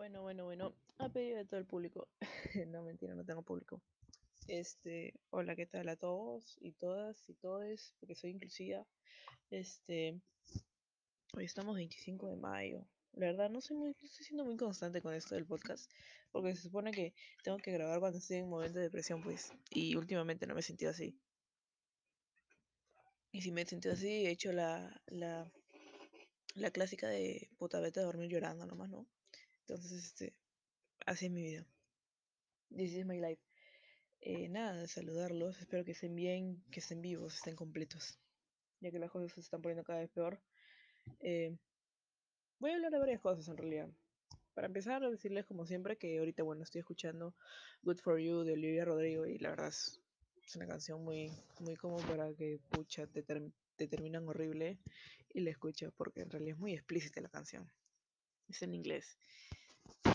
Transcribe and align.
Bueno, 0.00 0.22
bueno, 0.22 0.44
bueno. 0.46 0.74
A 0.96 1.10
pedido 1.10 1.36
de 1.36 1.44
todo 1.44 1.60
el 1.60 1.66
público. 1.66 2.08
no, 2.68 2.82
mentira, 2.82 3.14
no 3.14 3.22
tengo 3.22 3.42
público. 3.42 3.82
Este, 4.48 5.12
hola, 5.28 5.54
¿qué 5.54 5.66
tal 5.66 5.90
a 5.90 5.96
todos 5.96 6.56
y 6.62 6.72
todas 6.72 7.28
y 7.28 7.34
todes? 7.34 7.92
Porque 8.00 8.14
soy 8.14 8.30
inclusiva. 8.30 8.86
Este, 9.50 10.18
hoy 11.34 11.44
estamos 11.44 11.76
25 11.76 12.28
de 12.28 12.36
mayo. 12.36 12.86
La 13.12 13.26
verdad, 13.26 13.50
no 13.50 13.60
soy 13.60 13.76
muy, 13.76 13.90
no 13.90 14.06
estoy 14.06 14.24
siendo 14.24 14.46
muy 14.46 14.56
constante 14.56 15.02
con 15.02 15.12
esto 15.12 15.34
del 15.34 15.44
podcast. 15.44 15.90
Porque 16.32 16.56
se 16.56 16.62
supone 16.62 16.92
que 16.92 17.12
tengo 17.44 17.58
que 17.58 17.70
grabar 17.70 18.00
cuando 18.00 18.20
estoy 18.20 18.38
en 18.38 18.48
momento 18.48 18.78
de 18.78 18.84
depresión, 18.84 19.22
pues. 19.22 19.52
Y 19.68 19.96
últimamente 19.96 20.46
no 20.46 20.54
me 20.54 20.60
he 20.60 20.62
sentido 20.62 20.92
así. 20.92 21.14
Y 23.32 23.42
si 23.42 23.52
me 23.52 23.60
he 23.60 23.66
sentido 23.66 23.92
así, 23.92 24.08
he 24.08 24.30
hecho 24.30 24.50
la, 24.50 24.98
la, 25.08 25.52
la 26.54 26.70
clásica 26.70 27.06
de 27.06 27.50
puta, 27.58 27.80
vete 27.80 28.00
a 28.00 28.04
dormir 28.04 28.30
llorando 28.30 28.64
nomás, 28.64 28.88
¿no? 28.88 29.06
Entonces, 29.70 30.04
este, 30.04 30.34
así 31.06 31.26
es 31.26 31.30
mi 31.30 31.42
vida. 31.42 31.64
This 32.70 32.92
is 32.92 33.06
my 33.06 33.20
life. 33.20 33.40
Eh, 34.20 34.48
nada, 34.48 34.88
saludarlos. 34.88 35.60
Espero 35.60 35.84
que 35.84 35.92
estén 35.92 36.16
bien, 36.16 36.64
que 36.72 36.80
estén 36.80 37.00
vivos, 37.00 37.36
estén 37.36 37.54
completos. 37.54 38.18
Ya 38.80 38.90
que 38.90 38.98
las 38.98 39.12
cosas 39.12 39.30
se 39.32 39.40
están 39.40 39.62
poniendo 39.62 39.84
cada 39.84 40.00
vez 40.00 40.10
peor. 40.10 40.42
Eh, 41.20 41.56
voy 42.58 42.72
a 42.72 42.74
hablar 42.74 42.90
de 42.90 42.98
varias 42.98 43.20
cosas 43.20 43.46
en 43.46 43.58
realidad. 43.58 43.88
Para 44.54 44.66
empezar, 44.66 45.08
decirles 45.08 45.46
como 45.46 45.64
siempre 45.66 45.96
que 45.96 46.18
ahorita, 46.18 46.42
bueno, 46.42 46.64
estoy 46.64 46.80
escuchando 46.80 47.36
Good 47.84 48.00
For 48.00 48.18
You 48.18 48.42
de 48.42 48.54
Olivia 48.54 48.84
Rodrigo 48.84 49.24
y 49.24 49.38
la 49.38 49.50
verdad 49.50 49.68
es, 49.68 50.02
una 50.56 50.66
canción 50.66 51.04
muy, 51.04 51.30
muy 51.60 51.76
como 51.76 51.98
para 51.98 52.34
que, 52.34 52.58
pucha, 52.70 53.06
te, 53.06 53.22
term 53.22 53.52
te 53.76 53.86
terminan 53.86 54.28
horrible 54.28 54.80
y 55.32 55.42
la 55.42 55.50
escucho 55.50 55.92
porque 55.96 56.22
en 56.22 56.30
realidad 56.30 56.54
es 56.54 56.58
muy 56.58 56.74
explícita 56.74 57.20
la 57.20 57.28
canción. 57.28 57.70
Es 58.50 58.62
en 58.62 58.74
inglés 58.74 59.16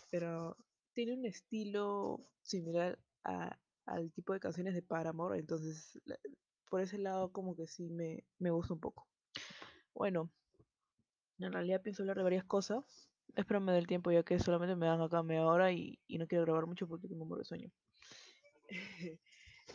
pero 0.09 0.55
tiene 0.93 1.13
un 1.13 1.25
estilo 1.25 2.25
similar 2.41 2.97
a, 3.23 3.57
al 3.85 4.11
tipo 4.11 4.33
de 4.33 4.39
canciones 4.39 4.73
de 4.73 4.81
Paramore, 4.81 5.39
entonces 5.39 5.99
por 6.69 6.81
ese 6.81 6.97
lado 6.97 7.31
como 7.31 7.55
que 7.55 7.67
sí 7.67 7.89
me, 7.89 8.23
me 8.39 8.49
gusta 8.49 8.73
un 8.73 8.79
poco. 8.79 9.07
Bueno, 9.93 10.31
en 11.39 11.51
realidad 11.51 11.81
pienso 11.81 12.03
hablar 12.03 12.17
de 12.17 12.23
varias 12.23 12.45
cosas. 12.45 13.09
Espero 13.35 13.59
me 13.59 13.73
dé 13.73 13.79
el 13.79 13.87
tiempo 13.87 14.11
ya 14.11 14.23
que 14.23 14.39
solamente 14.39 14.75
me 14.75 14.85
dan 14.85 15.01
acá 15.01 15.21
media 15.21 15.45
hora 15.45 15.71
y, 15.73 15.99
y 16.07 16.17
no 16.17 16.27
quiero 16.27 16.45
grabar 16.45 16.65
mucho 16.65 16.87
porque 16.87 17.07
tengo 17.07 17.25
muero 17.25 17.39
de 17.39 17.45
sueño. 17.45 17.71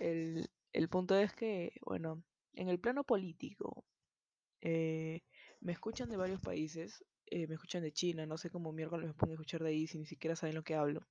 el, 0.00 0.48
el, 0.72 0.88
punto 0.88 1.16
es 1.16 1.34
que, 1.34 1.74
bueno, 1.84 2.22
en 2.54 2.68
el 2.68 2.80
plano 2.80 3.04
político, 3.04 3.84
eh, 4.62 5.22
me 5.60 5.72
escuchan 5.72 6.08
de 6.08 6.16
varios 6.16 6.40
países, 6.40 7.04
eh, 7.30 7.46
me 7.46 7.54
escuchan 7.54 7.82
de 7.82 7.92
China, 7.92 8.26
no 8.26 8.36
sé 8.38 8.50
cómo 8.50 8.72
miércoles 8.72 9.06
me 9.06 9.14
pongo 9.14 9.32
a 9.32 9.34
escuchar 9.34 9.62
de 9.62 9.70
ahí 9.70 9.86
si 9.86 9.98
ni 9.98 10.06
siquiera 10.06 10.36
saben 10.36 10.54
lo 10.54 10.62
que 10.62 10.74
hablo. 10.74 11.06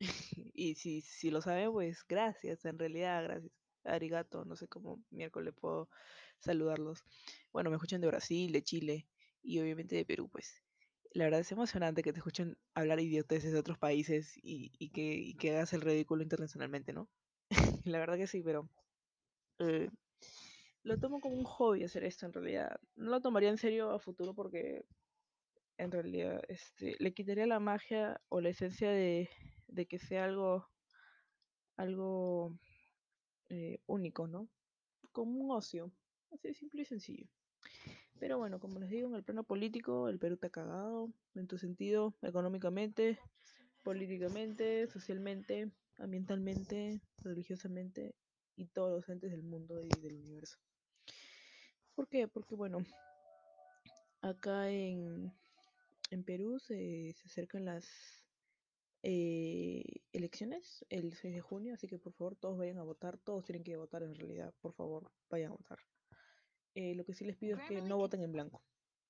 y 0.54 0.74
si, 0.74 1.02
si 1.02 1.30
lo 1.30 1.42
saben, 1.42 1.72
pues 1.72 2.04
gracias, 2.08 2.64
en 2.64 2.78
realidad, 2.78 3.24
gracias. 3.24 3.52
Arigato, 3.84 4.44
no 4.44 4.56
sé 4.56 4.68
cómo 4.68 5.02
miércoles 5.10 5.54
puedo 5.58 5.88
saludarlos. 6.38 7.02
Bueno, 7.52 7.70
me 7.70 7.76
escuchan 7.76 8.00
de 8.00 8.08
Brasil, 8.08 8.52
de 8.52 8.62
Chile 8.62 9.08
y 9.42 9.58
obviamente 9.60 9.96
de 9.96 10.04
Perú, 10.04 10.28
pues. 10.28 10.62
La 11.12 11.24
verdad 11.24 11.40
es 11.40 11.50
emocionante 11.50 12.02
que 12.02 12.12
te 12.12 12.18
escuchen 12.18 12.56
hablar 12.74 13.00
idioteces 13.00 13.52
de 13.52 13.58
otros 13.58 13.78
países 13.78 14.36
y, 14.36 14.72
y, 14.78 14.90
que, 14.90 15.34
que 15.38 15.56
hagas 15.56 15.72
el 15.72 15.80
ridículo 15.80 16.22
internacionalmente, 16.22 16.92
¿no? 16.92 17.08
la 17.84 17.98
verdad 17.98 18.16
que 18.16 18.26
sí, 18.26 18.42
pero 18.42 18.68
eh, 19.58 19.90
lo 20.82 20.98
tomo 20.98 21.20
como 21.20 21.36
un 21.36 21.44
hobby 21.44 21.84
hacer 21.84 22.04
esto 22.04 22.26
en 22.26 22.32
realidad. 22.32 22.80
No 22.96 23.10
lo 23.10 23.20
tomaría 23.20 23.50
en 23.50 23.58
serio 23.58 23.90
a 23.90 23.98
futuro 23.98 24.34
porque 24.34 24.84
en 25.80 25.90
realidad 25.90 26.42
este, 26.48 26.94
le 26.98 27.14
quitaría 27.14 27.46
la 27.46 27.58
magia 27.58 28.20
o 28.28 28.40
la 28.40 28.50
esencia 28.50 28.90
de, 28.90 29.28
que 29.88 29.98
sea 29.98 30.24
algo, 30.24 30.68
algo 31.76 32.58
eh, 33.48 33.80
único, 33.86 34.26
¿no? 34.26 34.48
Como 35.12 35.40
un 35.40 35.50
ocio, 35.50 35.90
así 36.30 36.48
de 36.48 36.54
simple 36.54 36.82
y 36.82 36.84
sencillo. 36.84 37.26
Pero 38.18 38.36
bueno, 38.36 38.60
como 38.60 38.78
les 38.78 38.90
digo, 38.90 39.08
en 39.08 39.14
el 39.14 39.24
plano 39.24 39.44
político, 39.44 40.08
el 40.10 40.18
Perú 40.18 40.34
está 40.34 40.50
cagado, 40.50 41.10
en 41.34 41.46
tu 41.46 41.56
sentido, 41.56 42.14
económicamente, 42.20 43.18
políticamente, 43.82 44.86
socialmente, 44.88 45.70
ambientalmente, 45.96 47.00
religiosamente 47.22 48.14
y 48.56 48.66
todos 48.66 48.92
los 48.92 49.08
entes 49.08 49.30
del 49.30 49.42
mundo 49.42 49.82
y 49.82 49.88
del 50.00 50.16
universo. 50.16 50.58
¿Por 51.94 52.06
qué? 52.06 52.28
Porque 52.28 52.54
bueno, 52.54 52.84
acá 54.20 54.70
en, 54.70 55.32
en 56.10 56.24
Perú 56.24 56.58
se, 56.58 57.12
se 57.12 57.28
acercan 57.28 57.64
las 57.64 57.86
eh, 59.02 59.82
elecciones 60.12 60.84
el 60.90 61.14
6 61.14 61.34
de 61.34 61.40
junio, 61.40 61.74
así 61.74 61.86
que 61.86 61.98
por 61.98 62.12
favor 62.12 62.36
todos 62.36 62.58
vayan 62.58 62.78
a 62.78 62.82
votar, 62.82 63.18
todos 63.18 63.44
tienen 63.44 63.64
que 63.64 63.76
votar 63.76 64.02
en 64.02 64.14
realidad, 64.14 64.52
por 64.60 64.74
favor 64.74 65.10
vayan 65.30 65.52
a 65.52 65.56
votar. 65.56 65.78
Eh, 66.74 66.94
lo 66.94 67.04
que 67.04 67.14
sí 67.14 67.24
les 67.24 67.36
pido 67.36 67.56
es 67.56 67.62
que 67.68 67.80
no 67.80 67.96
voten 67.96 68.22
en 68.22 68.32
blanco. 68.32 68.62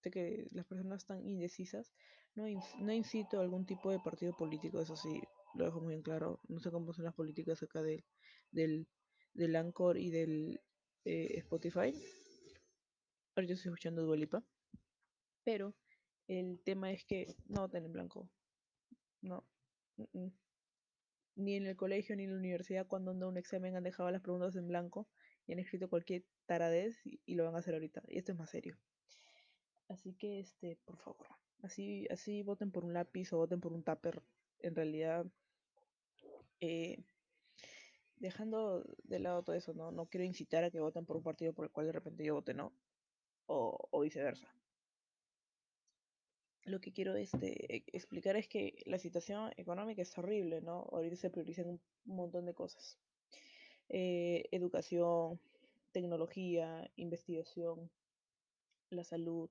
Sé 0.02 0.10
que 0.10 0.46
las 0.52 0.64
personas 0.66 1.02
están 1.02 1.26
indecisas, 1.26 1.92
no, 2.34 2.44
no 2.78 2.92
incito 2.92 3.38
a 3.38 3.42
algún 3.42 3.66
tipo 3.66 3.90
de 3.90 3.98
partido 3.98 4.34
político, 4.36 4.80
eso 4.80 4.96
sí, 4.96 5.20
lo 5.54 5.64
dejo 5.64 5.80
muy 5.80 5.94
en 5.94 6.02
claro. 6.02 6.40
No 6.48 6.60
sé 6.60 6.70
cómo 6.70 6.92
son 6.92 7.04
las 7.04 7.14
políticas 7.14 7.62
acá 7.62 7.82
del, 7.82 8.04
del, 8.52 8.86
del 9.34 9.56
Anchor 9.56 9.98
y 9.98 10.10
del 10.10 10.60
eh, 11.04 11.38
Spotify. 11.38 11.92
Ahorita 13.34 13.54
estoy 13.54 13.70
escuchando 13.70 14.04
Dualipa. 14.04 14.42
Pero 15.44 15.74
el 16.38 16.60
tema 16.64 16.92
es 16.92 17.04
que 17.04 17.34
no 17.48 17.62
voten 17.62 17.84
en 17.84 17.92
blanco. 17.92 18.30
No. 19.20 19.44
Ni 21.34 21.56
en 21.56 21.66
el 21.66 21.76
colegio 21.76 22.14
ni 22.14 22.24
en 22.24 22.32
la 22.32 22.38
universidad 22.38 22.86
cuando 22.86 23.10
anda 23.10 23.26
un 23.26 23.36
examen 23.36 23.74
han 23.74 23.82
dejado 23.82 24.10
las 24.10 24.22
preguntas 24.22 24.54
en 24.54 24.68
blanco 24.68 25.08
y 25.46 25.52
han 25.52 25.58
escrito 25.58 25.88
cualquier 25.88 26.24
taradez 26.46 27.04
y, 27.04 27.20
y, 27.26 27.34
lo 27.34 27.44
van 27.44 27.56
a 27.56 27.58
hacer 27.58 27.74
ahorita. 27.74 28.02
Y 28.06 28.18
esto 28.18 28.32
es 28.32 28.38
más 28.38 28.50
serio. 28.50 28.78
Así 29.88 30.14
que, 30.14 30.38
este, 30.38 30.78
por 30.84 30.98
favor, 30.98 31.26
así, 31.62 32.06
así 32.10 32.44
voten 32.44 32.70
por 32.70 32.84
un 32.84 32.92
lápiz 32.92 33.32
o 33.32 33.38
voten 33.38 33.60
por 33.60 33.72
un 33.72 33.82
tupper. 33.82 34.22
En 34.60 34.76
realidad, 34.76 35.26
eh, 36.60 37.02
dejando 38.16 38.84
de 39.02 39.18
lado 39.18 39.42
todo 39.42 39.56
eso, 39.56 39.74
¿no? 39.74 39.90
No 39.90 40.06
quiero 40.06 40.24
incitar 40.24 40.62
a 40.62 40.70
que 40.70 40.78
voten 40.78 41.06
por 41.06 41.16
un 41.16 41.24
partido 41.24 41.52
por 41.52 41.64
el 41.64 41.72
cual 41.72 41.86
de 41.86 41.92
repente 41.92 42.24
yo 42.24 42.34
vote 42.34 42.54
no. 42.54 42.72
O, 43.46 43.88
o 43.90 44.00
viceversa. 44.00 44.54
Lo 46.64 46.80
que 46.80 46.92
quiero 46.92 47.14
este, 47.16 47.84
explicar 47.96 48.36
es 48.36 48.46
que 48.48 48.82
la 48.86 48.98
situación 48.98 49.50
económica 49.56 50.02
es 50.02 50.16
horrible, 50.18 50.60
¿no? 50.60 50.88
Ahorita 50.92 51.16
se 51.16 51.30
priorizan 51.30 51.68
un 51.68 51.80
montón 52.04 52.44
de 52.46 52.54
cosas. 52.54 52.98
Eh, 53.88 54.44
educación, 54.52 55.40
tecnología, 55.92 56.90
investigación, 56.96 57.90
la 58.90 59.04
salud, 59.04 59.50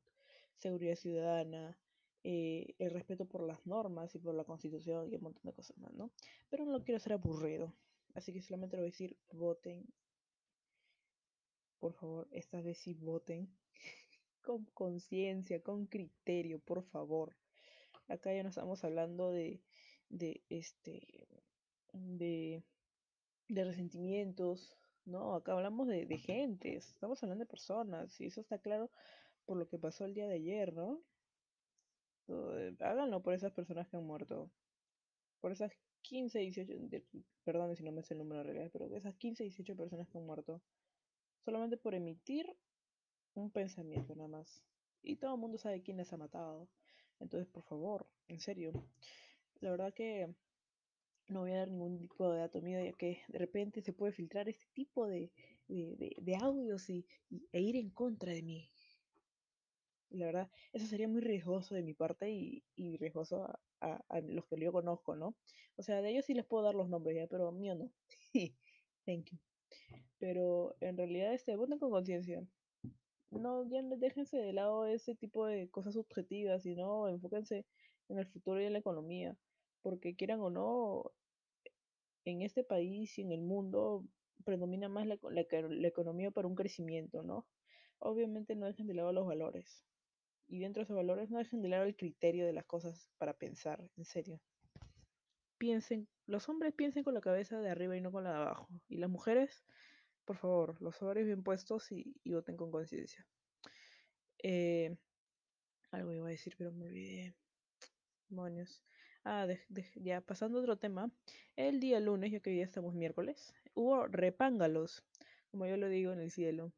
seguridad 0.57 0.95
ciudadana, 0.95 1.77
eh, 2.23 2.75
el 2.79 2.91
respeto 2.91 3.25
por 3.25 3.41
las 3.41 3.65
normas 3.65 4.13
y 4.15 4.19
por 4.19 4.35
la 4.35 4.43
constitución 4.43 5.11
y 5.11 5.15
un 5.15 5.23
montón 5.23 5.43
de 5.43 5.53
cosas 5.53 5.77
más, 5.77 5.93
¿no? 5.93 6.11
Pero 6.49 6.65
no 6.65 6.71
lo 6.71 6.83
quiero 6.83 6.97
hacer 6.97 7.13
aburrido, 7.13 7.73
así 8.13 8.33
que 8.33 8.41
solamente 8.41 8.75
lo 8.75 8.81
voy 8.83 8.89
a 8.89 8.91
decir, 8.91 9.17
voten. 9.31 9.85
Por 11.79 11.93
favor, 11.93 12.27
esta 12.31 12.61
vez 12.61 12.77
sí 12.77 12.93
voten. 12.93 13.49
Con 14.49 14.65
conciencia, 14.73 15.61
con 15.61 15.85
criterio, 15.85 16.57
por 16.57 16.81
favor. 16.81 17.35
Acá 18.07 18.33
ya 18.33 18.41
no 18.41 18.49
estamos 18.49 18.83
hablando 18.83 19.29
de, 19.29 19.61
de 20.09 20.41
este, 20.49 21.27
de, 21.93 22.63
de 23.47 23.63
resentimientos, 23.63 24.75
¿no? 25.05 25.35
Acá 25.35 25.53
hablamos 25.53 25.87
de, 25.87 26.07
de 26.07 26.17
gentes, 26.17 26.89
estamos 26.89 27.21
hablando 27.21 27.43
de 27.43 27.49
personas, 27.51 28.19
y 28.19 28.25
eso 28.25 28.41
está 28.41 28.57
claro 28.57 28.89
por 29.45 29.55
lo 29.55 29.67
que 29.67 29.77
pasó 29.77 30.05
el 30.05 30.15
día 30.15 30.27
de 30.27 30.37
ayer, 30.37 30.73
¿no? 30.73 30.99
Háganlo 32.79 33.21
por 33.21 33.35
esas 33.35 33.51
personas 33.51 33.87
que 33.87 33.97
han 33.97 34.03
muerto. 34.03 34.49
Por 35.41 35.51
esas 35.51 35.71
15, 36.01 36.39
18, 36.39 36.73
perdón 37.43 37.75
si 37.75 37.83
no 37.83 37.91
me 37.91 38.01
sé 38.01 38.15
el 38.15 38.21
número 38.21 38.41
real, 38.41 38.71
pero 38.73 38.87
esas 38.95 39.13
15, 39.13 39.43
18 39.43 39.75
personas 39.75 40.09
que 40.09 40.17
han 40.17 40.25
muerto. 40.25 40.59
Solamente 41.45 41.77
por 41.77 41.93
emitir 41.93 42.47
un 43.35 43.51
pensamiento 43.51 44.15
nada 44.15 44.29
más. 44.29 44.63
Y 45.01 45.15
todo 45.17 45.35
el 45.35 45.39
mundo 45.39 45.57
sabe 45.57 45.81
quién 45.81 45.97
les 45.97 46.11
ha 46.13 46.17
matado. 46.17 46.67
Entonces, 47.19 47.47
por 47.47 47.63
favor, 47.63 48.07
en 48.27 48.39
serio. 48.39 48.71
La 49.61 49.71
verdad 49.71 49.93
que 49.93 50.33
no 51.27 51.41
voy 51.41 51.51
a 51.51 51.59
dar 51.59 51.69
ningún 51.69 51.99
tipo 51.99 52.31
de 52.31 52.39
dato 52.39 52.61
mío, 52.61 52.83
ya 52.83 52.93
que 52.93 53.21
de 53.27 53.39
repente 53.39 53.81
se 53.81 53.93
puede 53.93 54.13
filtrar 54.13 54.49
este 54.49 54.65
tipo 54.73 55.07
de, 55.07 55.31
de, 55.67 56.15
de, 56.17 56.35
audios 56.37 56.89
y, 56.89 57.05
e 57.51 57.61
ir 57.61 57.75
en 57.75 57.89
contra 57.91 58.33
de 58.33 58.41
mí. 58.41 58.69
La 60.09 60.25
verdad, 60.25 60.49
eso 60.73 60.87
sería 60.87 61.07
muy 61.07 61.21
riesgoso 61.21 61.75
de 61.75 61.83
mi 61.83 61.93
parte 61.93 62.31
y, 62.31 62.63
y 62.75 62.97
riesgoso 62.97 63.43
a, 63.43 63.59
a, 63.81 64.03
a, 64.09 64.21
los 64.21 64.45
que 64.47 64.59
yo 64.59 64.71
conozco, 64.71 65.15
¿no? 65.15 65.35
O 65.75 65.83
sea, 65.83 66.01
de 66.01 66.09
ellos 66.09 66.25
sí 66.25 66.33
les 66.33 66.45
puedo 66.45 66.63
dar 66.63 66.73
los 66.73 66.89
nombres 66.89 67.15
ya, 67.15 67.27
pero 67.27 67.51
mío 67.51 67.75
no. 67.75 67.91
Thank 69.05 69.31
you. 69.31 69.39
Pero 70.17 70.75
en 70.81 70.97
realidad, 70.97 71.33
este, 71.33 71.55
voten 71.55 71.79
con 71.79 71.91
conciencia. 71.91 72.43
No, 73.31 73.63
ya 73.69 73.81
déjense 73.83 74.37
de 74.37 74.53
lado 74.53 74.85
ese 74.85 75.15
tipo 75.15 75.45
de 75.45 75.69
cosas 75.69 75.93
subjetivas 75.93 76.65
y 76.65 76.75
no 76.75 77.07
enfóquense 77.07 77.65
en 78.09 78.19
el 78.19 78.27
futuro 78.27 78.59
y 78.59 78.65
en 78.65 78.73
la 78.73 78.79
economía, 78.79 79.37
porque 79.81 80.15
quieran 80.15 80.41
o 80.41 80.49
no, 80.49 81.11
en 82.25 82.41
este 82.41 82.63
país 82.63 83.17
y 83.17 83.21
en 83.21 83.31
el 83.31 83.41
mundo 83.41 84.05
predomina 84.45 84.89
más 84.89 85.05
la, 85.05 85.19
la, 85.29 85.45
la 85.51 85.87
economía 85.87 86.31
para 86.31 86.47
un 86.47 86.55
crecimiento, 86.55 87.23
¿no? 87.23 87.45
Obviamente 87.99 88.55
no 88.55 88.65
dejen 88.65 88.87
de 88.87 88.93
lado 88.93 89.11
los 89.11 89.27
valores. 89.27 89.85
Y 90.47 90.59
dentro 90.59 90.81
de 90.81 90.85
esos 90.85 90.95
valores 90.95 91.29
no 91.29 91.37
dejen 91.37 91.61
de 91.61 91.69
lado 91.69 91.83
el 91.83 91.95
criterio 91.95 92.45
de 92.45 92.53
las 92.53 92.65
cosas 92.65 93.11
para 93.17 93.33
pensar, 93.33 93.87
en 93.97 94.05
serio. 94.05 94.39
Piensen, 95.57 96.07
los 96.25 96.47
hombres 96.49 96.73
piensen 96.73 97.03
con 97.03 97.13
la 97.13 97.21
cabeza 97.21 97.59
de 97.61 97.69
arriba 97.69 97.95
y 97.95 98.01
no 98.01 98.11
con 98.11 98.23
la 98.23 98.31
de 98.31 98.37
abajo. 98.37 98.67
Y 98.87 98.97
las 98.97 99.09
mujeres, 99.09 99.63
por 100.29 100.37
favor, 100.37 100.79
los 100.79 101.01
ovarios 101.01 101.25
bien 101.25 101.41
puestos 101.41 101.91
y, 101.91 102.15
y 102.23 102.33
voten 102.33 102.55
con 102.55 102.69
conciencia. 102.69 103.25
Eh, 104.43 104.95
algo 105.89 106.13
iba 106.13 106.27
a 106.27 106.29
decir, 106.29 106.53
pero 106.55 106.71
me 106.71 106.85
olvidé. 106.85 107.33
Demonios. 108.29 108.83
Ah, 109.23 109.47
de, 109.47 109.59
ya 109.95 110.21
pasando 110.21 110.59
a 110.59 110.61
otro 110.61 110.77
tema. 110.77 111.09
El 111.55 111.79
día 111.79 111.99
lunes, 111.99 112.31
ya 112.31 112.41
que 112.41 112.51
hoy 112.51 112.57
día 112.57 112.63
estamos 112.63 112.93
miércoles, 112.93 113.55
hubo 113.73 114.05
repángalos, 114.05 115.03
como 115.49 115.65
yo 115.65 115.77
lo 115.77 115.89
digo 115.89 116.13
en 116.13 116.19
el 116.19 116.29
cielo. 116.29 116.73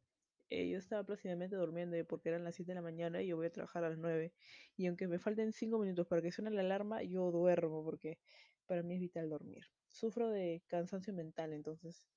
Eh, 0.50 0.70
yo 0.70 0.78
estaba 0.78 1.04
próximamente 1.04 1.58
durmiendo 1.58 1.98
porque 2.08 2.30
eran 2.30 2.46
las 2.46 2.56
7 2.56 2.72
de 2.72 2.76
la 2.76 2.82
mañana 2.82 3.22
y 3.22 3.28
yo 3.28 3.36
voy 3.36 3.48
a 3.48 3.52
trabajar 3.52 3.84
a 3.84 3.90
las 3.90 3.98
9. 3.98 4.32
Y 4.78 4.88
aunque 4.88 5.10
me 5.10 5.20
falten 5.20 5.52
5 5.52 5.78
minutos 5.78 6.08
para 6.08 6.22
que 6.22 6.32
suene 6.32 6.52
la 6.52 6.62
alarma, 6.62 7.04
yo 7.04 7.30
duermo 7.32 7.84
porque 7.84 8.18
para 8.66 8.82
mí 8.82 8.96
es 8.96 9.02
vital 9.02 9.30
dormir. 9.30 9.66
Sufro 9.90 10.30
de 10.30 10.64
cansancio 10.68 11.14
mental, 11.14 11.52
entonces, 11.52 12.08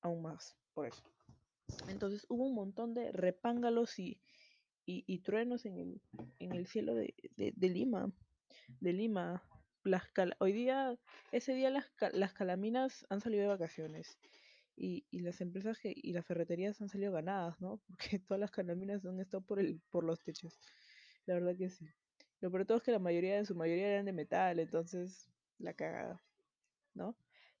aún 0.00 0.22
más 0.22 0.56
por 0.74 0.86
eso. 0.86 1.02
Entonces 1.88 2.26
hubo 2.28 2.46
un 2.46 2.54
montón 2.54 2.94
de 2.94 3.12
repángalos 3.12 3.98
y, 3.98 4.20
y, 4.86 5.18
truenos 5.20 5.66
en 5.66 5.78
el, 5.78 6.02
en 6.40 6.52
el 6.52 6.66
cielo 6.66 6.94
de, 6.94 7.14
de, 7.36 7.68
Lima. 7.68 8.12
De 8.80 8.92
Lima. 8.92 9.42
Las 9.84 10.02
hoy 10.38 10.52
día, 10.52 10.98
ese 11.32 11.54
día 11.54 11.70
las, 11.70 11.86
las 12.12 12.32
calaminas 12.32 13.06
han 13.08 13.20
salido 13.20 13.42
de 13.42 13.48
vacaciones. 13.48 14.18
Y, 14.76 15.06
y, 15.10 15.20
las 15.20 15.40
empresas 15.40 15.78
que, 15.78 15.92
y 15.94 16.12
las 16.12 16.26
ferreterías 16.26 16.80
han 16.80 16.88
salido 16.88 17.12
ganadas, 17.12 17.60
¿no? 17.60 17.80
Porque 17.88 18.18
todas 18.18 18.40
las 18.40 18.50
calaminas 18.50 19.04
han 19.04 19.20
estado 19.20 19.42
por, 19.42 19.60
el, 19.60 19.80
por 19.90 20.04
los 20.04 20.20
techos. 20.22 20.58
La 21.26 21.34
verdad 21.34 21.56
que 21.56 21.68
sí. 21.68 21.86
Lo 22.40 22.50
peor 22.50 22.66
todo 22.66 22.78
es 22.78 22.82
que 22.84 22.92
la 22.92 22.98
mayoría, 22.98 23.38
en 23.38 23.46
su 23.46 23.54
mayoría 23.54 23.88
eran 23.88 24.06
de 24.06 24.12
metal, 24.12 24.58
entonces 24.58 25.30
la 25.58 25.74
cagada, 25.74 26.22
¿no? 26.94 27.14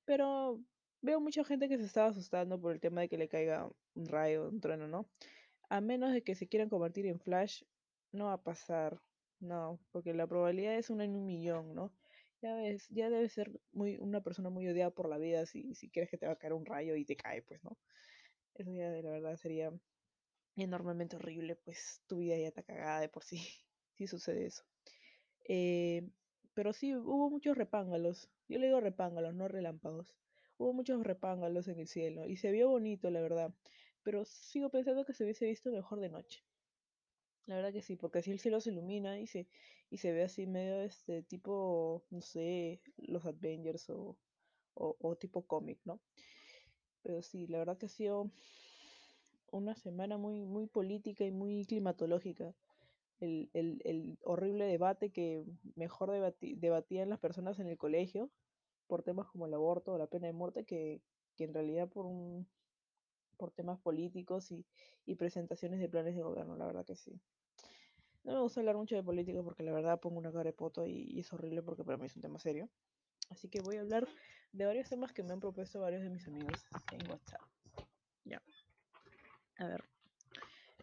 Pero 0.06 0.58
veo 1.02 1.20
mucha 1.20 1.44
gente 1.44 1.68
que 1.68 1.78
se 1.78 1.84
estaba 1.84 2.08
asustando 2.08 2.60
por 2.60 2.72
el 2.72 2.80
tema 2.80 3.00
de 3.02 3.08
que 3.08 3.18
le 3.18 3.28
caiga 3.28 3.70
un 3.94 4.06
rayo, 4.06 4.48
un 4.48 4.60
trueno, 4.60 4.88
¿no? 4.88 5.08
A 5.68 5.80
menos 5.80 6.12
de 6.12 6.22
que 6.22 6.34
se 6.34 6.48
quieran 6.48 6.68
convertir 6.68 7.06
en 7.06 7.20
Flash, 7.20 7.62
no 8.12 8.26
va 8.26 8.34
a 8.34 8.42
pasar, 8.42 9.00
no, 9.40 9.80
porque 9.92 10.14
la 10.14 10.26
probabilidad 10.26 10.76
es 10.76 10.90
una 10.90 11.04
en 11.04 11.16
un 11.16 11.26
millón, 11.26 11.74
¿no? 11.74 11.92
Ya 12.42 12.54
ves, 12.54 12.88
ya 12.90 13.10
debe 13.10 13.28
ser 13.28 13.60
muy, 13.72 13.98
una 13.98 14.22
persona 14.22 14.50
muy 14.50 14.66
odiada 14.68 14.90
por 14.90 15.08
la 15.08 15.18
vida 15.18 15.46
si, 15.46 15.74
si 15.74 15.90
quieres 15.90 16.10
que 16.10 16.18
te 16.18 16.26
va 16.26 16.32
a 16.32 16.36
caer 16.36 16.54
un 16.54 16.66
rayo 16.66 16.96
y 16.96 17.04
te 17.04 17.16
cae, 17.16 17.42
pues, 17.42 17.62
¿no? 17.64 17.76
Eso 18.54 18.72
ya 18.72 18.90
de 18.90 19.02
la 19.02 19.10
verdad 19.10 19.36
sería 19.36 19.72
enormemente 20.56 21.16
horrible, 21.16 21.56
pues 21.56 22.02
tu 22.06 22.18
vida 22.18 22.36
ya 22.36 22.48
está 22.48 22.62
cagada 22.62 23.00
de 23.00 23.08
por 23.08 23.24
sí, 23.24 23.38
si 23.96 24.06
sucede 24.06 24.46
eso. 24.46 24.64
Eh, 25.48 26.08
pero 26.54 26.72
sí, 26.72 26.94
hubo 26.94 27.30
muchos 27.30 27.56
repángalos. 27.56 28.28
Yo 28.48 28.58
le 28.58 28.66
digo 28.66 28.80
repángalos, 28.80 29.34
no 29.34 29.48
relámpagos. 29.48 30.14
Hubo 30.60 30.72
muchos 30.74 31.02
repángalos 31.02 31.66
en 31.66 31.80
el 31.80 31.88
cielo 31.88 32.28
y 32.28 32.36
se 32.36 32.52
vio 32.52 32.68
bonito, 32.68 33.10
la 33.10 33.20
verdad. 33.20 33.52
Pero 34.04 34.24
sigo 34.24 34.70
pensando 34.70 35.04
que 35.04 35.12
se 35.12 35.24
hubiese 35.24 35.46
visto 35.46 35.72
mejor 35.72 35.98
de 35.98 36.08
noche. 36.08 36.44
La 37.46 37.56
verdad 37.56 37.72
que 37.72 37.82
sí, 37.82 37.96
porque 37.96 38.20
así 38.20 38.30
el 38.30 38.38
cielo 38.40 38.60
se 38.60 38.70
ilumina 38.70 39.18
y 39.18 39.26
se, 39.26 39.48
y 39.90 39.98
se 39.98 40.12
ve 40.12 40.22
así 40.22 40.46
medio 40.46 40.80
este 40.82 41.22
tipo, 41.22 42.04
no 42.10 42.20
sé, 42.22 42.80
los 42.96 43.26
Avengers 43.26 43.90
o, 43.90 44.16
o, 44.74 44.96
o 45.00 45.16
tipo 45.16 45.46
cómic, 45.46 45.80
¿no? 45.84 46.00
Pero 47.02 47.20
sí, 47.22 47.46
la 47.46 47.58
verdad 47.58 47.76
que 47.76 47.86
ha 47.86 47.88
sido 47.90 48.30
una 49.50 49.74
semana 49.74 50.16
muy, 50.16 50.44
muy 50.46 50.66
política 50.66 51.24
y 51.24 51.30
muy 51.30 51.64
climatológica 51.66 52.54
el, 53.20 53.50
el, 53.54 53.80
el 53.84 54.18
horrible 54.22 54.64
debate 54.66 55.10
que 55.10 55.44
mejor 55.76 56.10
debati 56.12 56.54
debatían 56.56 57.10
las 57.10 57.20
personas 57.20 57.58
en 57.60 57.68
el 57.68 57.78
colegio 57.78 58.30
por 58.90 59.04
temas 59.04 59.28
como 59.28 59.46
el 59.46 59.54
aborto 59.54 59.92
o 59.92 59.98
la 59.98 60.08
pena 60.08 60.26
de 60.26 60.32
muerte 60.32 60.64
que, 60.64 61.00
que 61.36 61.44
en 61.44 61.54
realidad 61.54 61.88
por 61.88 62.06
un 62.06 62.48
por 63.36 63.52
temas 63.52 63.78
políticos 63.78 64.50
y, 64.50 64.66
y, 65.06 65.14
presentaciones 65.14 65.78
de 65.80 65.88
planes 65.88 66.14
de 66.14 66.22
gobierno, 66.22 66.56
la 66.56 66.66
verdad 66.66 66.84
que 66.84 66.96
sí. 66.96 67.18
No 68.24 68.34
me 68.34 68.40
gusta 68.40 68.60
hablar 68.60 68.76
mucho 68.76 68.96
de 68.96 69.02
política 69.02 69.42
porque 69.42 69.62
la 69.62 69.72
verdad 69.72 69.98
pongo 69.98 70.18
una 70.18 70.30
cara 70.30 70.44
de 70.44 70.52
poto 70.52 70.84
y, 70.84 71.18
es 71.18 71.32
horrible 71.32 71.62
porque 71.62 71.84
para 71.84 71.96
mí 71.96 72.06
es 72.06 72.16
un 72.16 72.20
tema 72.20 72.38
serio. 72.38 72.68
Así 73.30 73.48
que 73.48 73.62
voy 73.62 73.76
a 73.76 73.80
hablar 73.80 74.06
de 74.52 74.66
varios 74.66 74.90
temas 74.90 75.12
que 75.12 75.22
me 75.22 75.32
han 75.32 75.40
propuesto 75.40 75.80
varios 75.80 76.02
de 76.02 76.10
mis 76.10 76.26
amigos 76.26 76.66
en 76.90 77.10
WhatsApp. 77.10 77.40
Ya. 78.24 78.42
A 79.58 79.66
ver, 79.68 79.84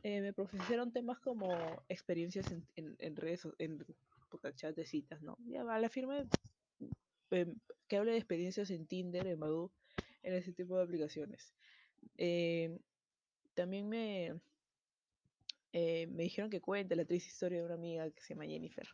eh, 0.01 0.21
me 0.21 0.33
propusieron 0.33 0.91
temas 0.91 1.19
como 1.19 1.49
experiencias 1.89 2.51
en, 2.51 2.95
en, 2.97 3.15
redes, 3.17 3.47
en 3.59 3.85
chat 4.55 4.75
de 4.75 4.85
citas, 4.85 5.21
¿no? 5.21 5.37
Ya 5.45 5.61
a 5.61 5.79
la 5.79 5.89
firma 5.89 6.25
eh, 7.31 7.53
que 7.87 7.97
hable 7.97 8.11
de 8.11 8.17
experiencias 8.17 8.69
en 8.71 8.85
Tinder, 8.85 9.27
en 9.27 9.39
Badoo, 9.39 9.71
en 10.23 10.33
ese 10.33 10.53
tipo 10.53 10.77
de 10.77 10.83
aplicaciones. 10.83 11.53
Eh, 12.17 12.77
también 13.53 13.87
me, 13.89 14.39
eh, 15.73 16.07
me 16.07 16.23
dijeron 16.23 16.49
que 16.49 16.61
cuente 16.61 16.95
la 16.95 17.05
triste 17.05 17.29
historia 17.29 17.59
de 17.59 17.65
una 17.65 17.75
amiga 17.75 18.09
que 18.11 18.21
se 18.21 18.33
llama 18.33 18.45
Jennifer, 18.45 18.87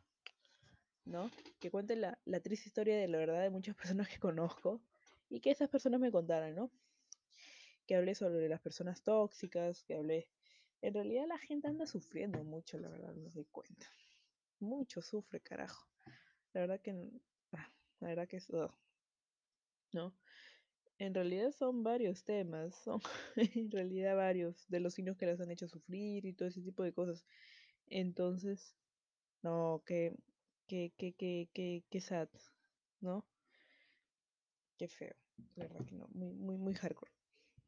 ¿no? 1.06 1.30
Que 1.60 1.72
cuente 1.72 1.96
la, 1.96 2.18
la 2.26 2.40
triste 2.40 2.70
historia 2.70 2.98
de 2.98 3.08
la 3.08 3.18
verdad 3.18 3.42
de 3.42 3.50
muchas 3.50 3.76
personas 3.98 4.08
que 4.08 4.20
conozco 4.20 4.82
y 5.30 5.40
que 5.40 5.52
esas 5.52 5.70
personas 5.70 6.00
me 6.00 6.12
contaran, 6.12 6.56
¿no? 6.56 6.72
Que 7.86 7.96
hablé 7.96 8.16
sobre 8.16 8.48
las 8.48 8.62
personas 8.62 9.04
tóxicas, 9.04 9.84
que 9.84 9.96
hablé 9.96 10.28
en 10.84 10.94
realidad 10.94 11.26
la 11.28 11.38
gente 11.38 11.70
anda 11.70 11.88
sufriendo 11.88 12.44
mucho, 12.44 12.78
la 12.78 12.90
verdad, 12.90 13.14
no 13.16 13.30
doy 13.30 13.46
cuenta. 13.46 13.88
Mucho 14.60 15.02
sufre, 15.02 15.40
carajo. 15.40 15.88
La 16.52 16.60
verdad 16.60 16.82
que, 16.82 16.92
la 18.02 18.08
verdad 18.10 18.28
que 18.28 18.36
es. 18.36 18.52
¿No? 19.94 20.14
En 21.00 21.14
realidad 21.14 21.52
son 21.52 21.84
varios 21.84 22.24
temas, 22.24 22.76
son 22.76 23.02
en 23.36 23.72
realidad 23.72 24.16
varios 24.16 24.68
de 24.70 24.80
los 24.80 24.94
signos 24.94 25.18
que 25.18 25.26
las 25.26 25.40
han 25.42 25.52
hecho 25.52 25.68
sufrir 25.68 26.26
y 26.26 26.34
todo 26.34 26.48
ese 26.48 26.62
tipo 26.62 26.84
de 26.84 26.94
cosas. 26.94 27.26
Entonces, 27.88 28.76
no, 29.42 29.84
que, 29.86 30.16
que, 30.68 30.94
que, 30.98 31.14
que, 31.14 31.50
que, 31.54 31.84
que 31.90 32.02
sad, 32.02 32.30
¿no? 33.02 33.26
Qué 34.78 34.88
feo, 34.88 35.16
la 35.56 35.68
verdad 35.68 35.86
que 35.86 35.96
no, 35.96 36.08
muy, 36.14 36.34
muy, 36.34 36.58
muy 36.58 36.74
hardcore. 36.74 37.12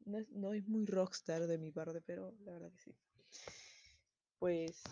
No 0.05 0.19
es, 0.19 0.29
no 0.29 0.53
es 0.53 0.67
muy 0.67 0.85
rockstar 0.85 1.47
de 1.47 1.57
mi 1.57 1.71
parte, 1.71 2.01
pero 2.01 2.33
la 2.45 2.53
verdad 2.53 2.71
que 2.71 2.79
sí. 2.79 2.95
Pues 4.39 4.83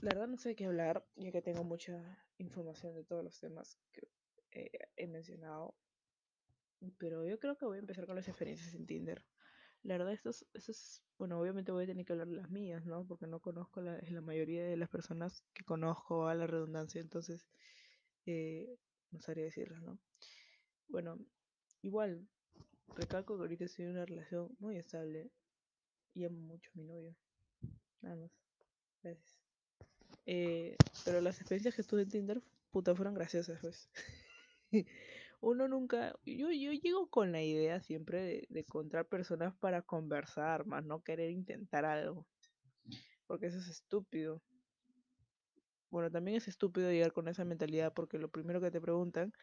la 0.00 0.10
verdad 0.10 0.28
no 0.28 0.36
sé 0.36 0.54
qué 0.54 0.66
hablar, 0.66 1.04
ya 1.16 1.32
que 1.32 1.42
tengo 1.42 1.64
mucha 1.64 1.98
información 2.38 2.94
de 2.94 3.04
todos 3.04 3.24
los 3.24 3.38
temas 3.40 3.78
que 3.92 4.08
eh, 4.52 4.70
he 4.96 5.06
mencionado. 5.06 5.74
Pero 6.98 7.26
yo 7.26 7.38
creo 7.38 7.56
que 7.56 7.64
voy 7.64 7.76
a 7.76 7.80
empezar 7.80 8.06
con 8.06 8.16
las 8.16 8.28
experiencias 8.28 8.74
en 8.74 8.86
Tinder. 8.86 9.24
La 9.82 9.98
verdad, 9.98 10.14
esto 10.14 10.30
es, 10.30 11.02
bueno, 11.18 11.38
obviamente 11.38 11.70
voy 11.70 11.84
a 11.84 11.86
tener 11.86 12.06
que 12.06 12.12
hablar 12.14 12.28
de 12.28 12.36
las 12.36 12.50
mías, 12.50 12.86
¿no? 12.86 13.06
Porque 13.06 13.26
no 13.26 13.40
conozco 13.40 13.82
la, 13.82 14.00
mayoría 14.22 14.64
de 14.64 14.78
las 14.78 14.88
personas 14.88 15.44
que 15.52 15.62
conozco 15.64 16.26
a 16.26 16.34
la 16.34 16.46
redundancia, 16.46 17.02
entonces 17.02 17.46
eh, 18.24 18.78
no 19.10 19.20
sabría 19.20 19.44
decirlas, 19.44 19.82
¿no? 19.82 19.98
Bueno, 20.88 21.18
igual, 21.82 22.26
recalco 22.94 23.36
que 23.36 23.42
ahorita 23.42 23.64
estoy 23.64 23.84
en 23.84 23.90
una 23.90 24.06
relación 24.06 24.56
muy 24.58 24.76
estable 24.76 25.30
y 26.14 26.24
amo 26.24 26.38
mucho 26.38 26.70
a 26.74 26.78
mi 26.78 26.84
novio. 26.84 27.14
Nada 28.00 28.16
más. 28.16 28.30
Gracias. 29.02 29.36
Eh, 30.26 30.78
pero 31.04 31.20
las 31.20 31.40
experiencias 31.40 31.74
que 31.74 31.82
tuve 31.82 32.02
en 32.02 32.08
Tinder, 32.08 32.42
puta, 32.70 32.94
fueron 32.94 33.14
graciosas, 33.14 33.60
pues. 33.60 33.90
Uno 35.44 35.68
nunca. 35.68 36.14
Yo, 36.24 36.50
yo 36.50 36.72
llego 36.72 37.06
con 37.08 37.30
la 37.30 37.42
idea 37.42 37.78
siempre 37.80 38.22
de, 38.22 38.46
de, 38.48 38.60
encontrar 38.60 39.06
personas 39.06 39.54
para 39.56 39.82
conversar, 39.82 40.64
más 40.64 40.84
no 40.86 41.02
querer 41.02 41.30
intentar 41.30 41.84
algo. 41.84 42.26
Porque 43.26 43.46
eso 43.46 43.58
es 43.58 43.68
estúpido. 43.68 44.40
Bueno, 45.90 46.10
también 46.10 46.38
es 46.38 46.48
estúpido 46.48 46.90
llegar 46.90 47.12
con 47.12 47.28
esa 47.28 47.44
mentalidad 47.44 47.92
porque 47.92 48.18
lo 48.18 48.30
primero 48.30 48.58
que 48.58 48.70
te 48.70 48.80
preguntan 48.80 49.34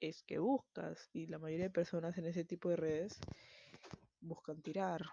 es 0.00 0.22
qué 0.22 0.38
buscas. 0.38 1.10
Y 1.12 1.26
la 1.26 1.38
mayoría 1.38 1.66
de 1.66 1.70
personas 1.70 2.16
en 2.16 2.24
ese 2.24 2.46
tipo 2.46 2.70
de 2.70 2.76
redes 2.76 3.20
buscan 4.22 4.62
tirar, 4.62 5.04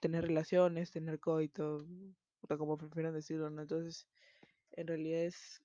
tener 0.00 0.24
relaciones, 0.24 0.92
tener 0.92 1.20
coito, 1.20 1.86
como 2.48 2.78
prefieran 2.78 3.12
decirlo, 3.12 3.50
¿no? 3.50 3.60
Entonces, 3.60 4.08
en 4.72 4.86
realidad 4.86 5.24
es, 5.24 5.62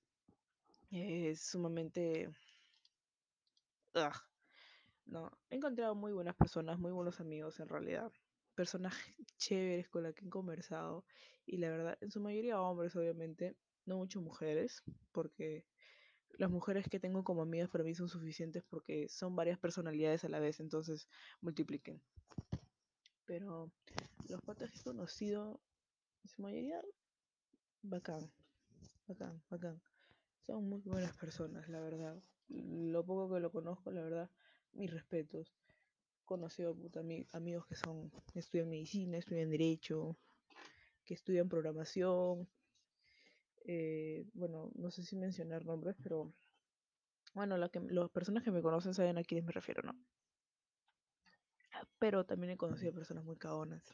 es 0.90 1.40
sumamente... 1.40 2.28
No, 5.06 5.30
he 5.50 5.56
encontrado 5.56 5.94
muy 5.94 6.12
buenas 6.12 6.36
personas, 6.36 6.78
muy 6.78 6.92
buenos 6.92 7.20
amigos 7.20 7.58
en 7.60 7.68
realidad. 7.68 8.12
Personas 8.54 8.94
chéveres 9.38 9.88
con 9.88 10.04
las 10.04 10.14
que 10.14 10.26
he 10.26 10.30
conversado. 10.30 11.04
Y 11.46 11.56
la 11.56 11.70
verdad, 11.70 11.98
en 12.00 12.10
su 12.10 12.20
mayoría 12.20 12.60
hombres, 12.60 12.94
obviamente. 12.96 13.56
No 13.86 13.96
mucho 13.96 14.20
mujeres, 14.20 14.84
porque 15.10 15.64
las 16.38 16.50
mujeres 16.50 16.86
que 16.88 17.00
tengo 17.00 17.24
como 17.24 17.42
amigas 17.42 17.70
para 17.70 17.82
mí 17.82 17.94
son 17.94 18.08
suficientes 18.08 18.62
porque 18.68 19.08
son 19.08 19.34
varias 19.34 19.58
personalidades 19.58 20.24
a 20.24 20.28
la 20.28 20.38
vez, 20.38 20.60
entonces 20.60 21.08
multipliquen. 21.40 22.00
Pero 23.26 23.72
los 24.28 24.40
patas 24.42 24.70
que 24.70 24.78
he 24.78 24.82
conocido, 24.84 25.60
en 26.22 26.28
su 26.28 26.42
mayoría, 26.42 26.80
bacán, 27.82 28.30
bacán, 29.08 29.42
bacán. 29.50 29.80
Son 30.46 30.68
muy 30.68 30.80
buenas 30.82 31.16
personas, 31.16 31.68
la 31.68 31.80
verdad. 31.80 32.22
Lo 32.50 33.04
poco 33.04 33.32
que 33.32 33.40
lo 33.40 33.52
conozco, 33.52 33.92
la 33.92 34.02
verdad, 34.02 34.30
mis 34.72 34.90
respetos. 34.90 35.54
Conocido 36.24 36.74
puta, 36.74 37.00
amigos 37.32 37.66
que 37.66 37.76
son 37.76 38.10
estudian 38.34 38.68
medicina, 38.68 39.18
estudian 39.18 39.50
derecho, 39.50 40.16
que 41.04 41.14
estudian 41.14 41.48
programación. 41.48 42.48
Eh, 43.64 44.26
bueno, 44.32 44.70
no 44.74 44.90
sé 44.90 45.04
si 45.04 45.16
mencionar 45.16 45.64
nombres, 45.64 45.96
pero 46.02 46.32
bueno, 47.34 47.56
la 47.56 47.68
que, 47.68 47.80
las 47.80 48.10
personas 48.10 48.42
que 48.42 48.50
me 48.50 48.62
conocen 48.62 48.94
saben 48.94 49.18
a 49.18 49.22
quiénes 49.22 49.44
me 49.44 49.52
refiero, 49.52 49.82
¿no? 49.82 49.92
Pero 51.98 52.26
también 52.26 52.52
he 52.52 52.56
conocido 52.56 52.92
personas 52.92 53.24
muy 53.24 53.36
cagonas 53.36 53.84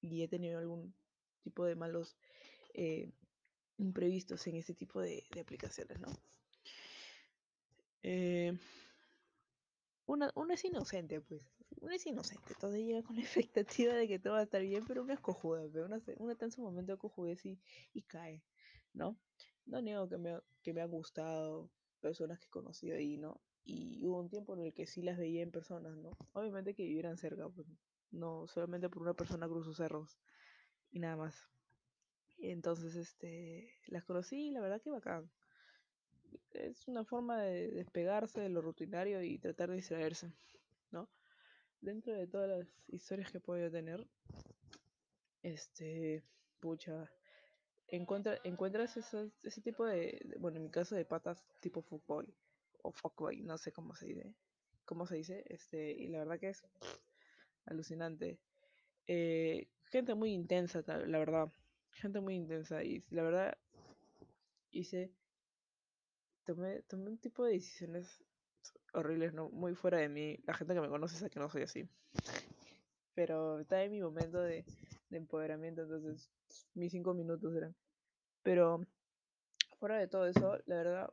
y 0.00 0.22
he 0.22 0.28
tenido 0.28 0.58
algún 0.58 0.94
tipo 1.42 1.64
de 1.64 1.76
malos 1.76 2.16
eh, 2.72 3.10
imprevistos 3.76 4.46
en 4.46 4.56
este 4.56 4.74
tipo 4.74 5.00
de, 5.00 5.24
de 5.32 5.40
aplicaciones, 5.40 6.00
¿no? 6.00 6.08
Eh, 8.02 8.56
una, 10.06 10.30
una, 10.34 10.54
es 10.54 10.64
inocente, 10.64 11.20
pues. 11.20 11.42
Una 11.80 11.94
es 11.94 12.06
inocente. 12.06 12.54
Todo 12.58 12.76
llega 12.76 13.02
con 13.02 13.16
la 13.16 13.22
expectativa 13.22 13.94
de 13.94 14.08
que 14.08 14.18
todo 14.18 14.34
va 14.34 14.40
a 14.40 14.42
estar 14.42 14.62
bien, 14.62 14.84
pero 14.86 15.02
una 15.02 15.14
es 15.14 15.20
cojuda, 15.20 15.62
pero 15.72 15.86
una, 15.86 16.00
una 16.18 16.32
está 16.32 16.44
en 16.46 16.52
su 16.52 16.62
momento 16.62 16.92
de 16.92 16.98
cojudez 16.98 17.44
y, 17.46 17.58
y, 17.92 18.02
cae, 18.02 18.42
¿no? 18.92 19.16
No 19.66 19.80
niego 19.80 20.08
que 20.08 20.18
me, 20.18 20.38
que 20.62 20.72
me 20.74 20.82
han 20.82 20.90
gustado 20.90 21.70
personas 22.00 22.38
que 22.40 22.46
he 22.46 22.50
conocido 22.50 22.96
ahí, 22.96 23.16
¿no? 23.16 23.40
Y 23.64 24.04
hubo 24.06 24.18
un 24.20 24.28
tiempo 24.28 24.54
en 24.54 24.62
el 24.62 24.74
que 24.74 24.86
sí 24.86 25.02
las 25.02 25.18
veía 25.18 25.42
en 25.42 25.50
personas, 25.50 25.96
¿no? 25.96 26.16
Obviamente 26.32 26.74
que 26.74 26.84
vivieran 26.84 27.16
cerca, 27.18 27.48
pues. 27.48 27.66
No 28.10 28.48
solamente 28.48 28.88
por 28.88 29.02
una 29.02 29.14
persona 29.14 29.48
cruzo 29.48 29.72
cerros 29.74 30.18
y 30.90 30.98
nada 31.00 31.16
más. 31.16 31.48
Entonces, 32.38 32.96
este, 32.96 33.72
las 33.86 34.04
conocí 34.04 34.48
y 34.48 34.50
la 34.50 34.60
verdad 34.60 34.80
que 34.82 34.90
bacán. 34.90 35.30
Es 36.52 36.86
una 36.88 37.04
forma 37.04 37.42
de 37.42 37.68
despegarse 37.70 38.40
de 38.40 38.48
lo 38.48 38.60
rutinario 38.60 39.22
y 39.22 39.38
tratar 39.38 39.70
de 39.70 39.76
distraerse, 39.76 40.32
¿no? 40.90 41.08
Dentro 41.80 42.12
de 42.12 42.26
todas 42.26 42.48
las 42.48 42.68
historias 42.88 43.30
que 43.30 43.38
he 43.38 43.40
podido 43.40 43.70
tener, 43.70 44.06
este, 45.42 46.22
pucha, 46.60 47.10
encuentra, 47.88 48.38
encuentras 48.44 48.96
ese, 48.96 49.60
tipo 49.62 49.86
de, 49.86 50.20
bueno, 50.38 50.58
en 50.58 50.64
mi 50.64 50.70
caso 50.70 50.94
de 50.94 51.04
patas 51.04 51.44
tipo 51.60 51.82
fuckboy, 51.82 52.26
o 52.82 52.92
fuckboy, 52.92 53.42
no 53.42 53.58
sé 53.58 53.72
cómo 53.72 53.94
se 53.94 54.06
dice, 54.06 54.34
cómo 54.84 55.06
se 55.06 55.16
dice, 55.16 55.44
este, 55.46 55.92
y 55.92 56.08
la 56.08 56.18
verdad 56.18 56.38
que 56.38 56.50
es 56.50 56.62
alucinante. 57.66 58.38
Eh, 59.06 59.68
gente 59.86 60.14
muy 60.14 60.32
intensa, 60.32 60.82
la 60.86 61.18
verdad 61.18 61.52
gente 61.92 62.20
muy 62.20 62.34
intensa 62.34 62.82
y 62.82 63.04
la 63.10 63.22
verdad 63.22 63.58
hice 64.70 65.12
tomé, 66.54 66.82
tomé 66.82 67.10
un 67.10 67.18
tipo 67.18 67.44
de 67.44 67.52
decisiones 67.52 68.22
horribles, 68.92 69.32
no 69.32 69.48
muy 69.50 69.74
fuera 69.74 69.98
de 69.98 70.08
mí. 70.08 70.38
La 70.46 70.54
gente 70.54 70.74
que 70.74 70.80
me 70.80 70.88
conoce 70.88 71.16
sabe 71.16 71.30
que 71.30 71.40
no 71.40 71.48
soy 71.48 71.62
así. 71.62 71.88
Pero 73.14 73.60
estaba 73.60 73.82
en 73.82 73.92
mi 73.92 74.00
momento 74.00 74.40
de, 74.40 74.64
de 75.10 75.16
empoderamiento, 75.16 75.82
entonces 75.82 76.30
mis 76.74 76.92
cinco 76.92 77.14
minutos 77.14 77.54
eran. 77.54 77.74
Pero 78.42 78.86
fuera 79.78 79.98
de 79.98 80.08
todo 80.08 80.26
eso, 80.26 80.58
la 80.66 80.76
verdad, 80.76 81.12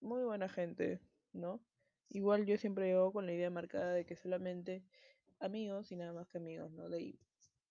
muy 0.00 0.22
buena 0.22 0.48
gente, 0.48 1.00
¿no? 1.32 1.60
Igual 2.10 2.46
yo 2.46 2.56
siempre 2.56 2.86
llego 2.86 3.12
con 3.12 3.26
la 3.26 3.32
idea 3.32 3.50
marcada 3.50 3.92
de 3.92 4.06
que 4.06 4.16
solamente 4.16 4.82
amigos 5.40 5.92
y 5.92 5.96
nada 5.96 6.12
más 6.12 6.28
que 6.28 6.38
amigos, 6.38 6.72
¿no? 6.72 6.88
De 6.88 6.96
ahí, 6.96 7.18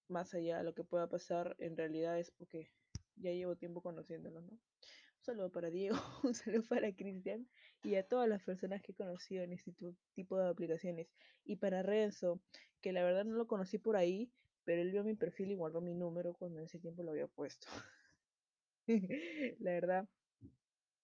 más 0.08 0.34
allá 0.34 0.60
de 0.60 0.64
lo 0.64 0.74
que 0.74 0.84
pueda 0.84 1.08
pasar, 1.08 1.56
en 1.60 1.76
realidad 1.76 2.20
es 2.20 2.32
porque 2.32 2.70
ya 3.16 3.32
llevo 3.32 3.56
tiempo 3.56 3.82
conociéndolos, 3.82 4.44
¿no? 4.44 4.58
Saludo 5.28 5.52
para 5.52 5.70
Diego, 5.70 5.98
un 6.24 6.34
saludo 6.34 6.64
para 6.70 6.90
Cristian 6.96 7.50
y 7.84 7.96
a 7.96 8.08
todas 8.08 8.30
las 8.30 8.42
personas 8.44 8.82
que 8.82 8.94
he 8.94 8.96
conocido 8.96 9.44
en 9.44 9.52
este 9.52 9.74
tipo 10.14 10.38
de 10.38 10.50
aplicaciones. 10.50 11.10
Y 11.44 11.58
para 11.58 11.84
Renzo, 11.84 12.40
que 12.80 12.94
la 12.94 13.04
verdad 13.04 13.26
no 13.26 13.36
lo 13.36 13.46
conocí 13.46 13.78
por 13.78 13.98
ahí, 13.98 14.32
pero 14.64 14.82
él 14.82 14.90
vio 14.90 15.04
mi 15.04 15.16
perfil 15.16 15.52
y 15.52 15.56
guardó 15.56 15.82
mi 15.82 15.94
número 15.94 16.34
cuando 16.34 16.60
en 16.60 16.66
ese 16.68 16.80
tiempo 16.80 17.04
lo 17.04 17.12
había 17.12 17.28
puesto. 17.28 17.68
la 19.60 19.72
verdad, 19.72 20.08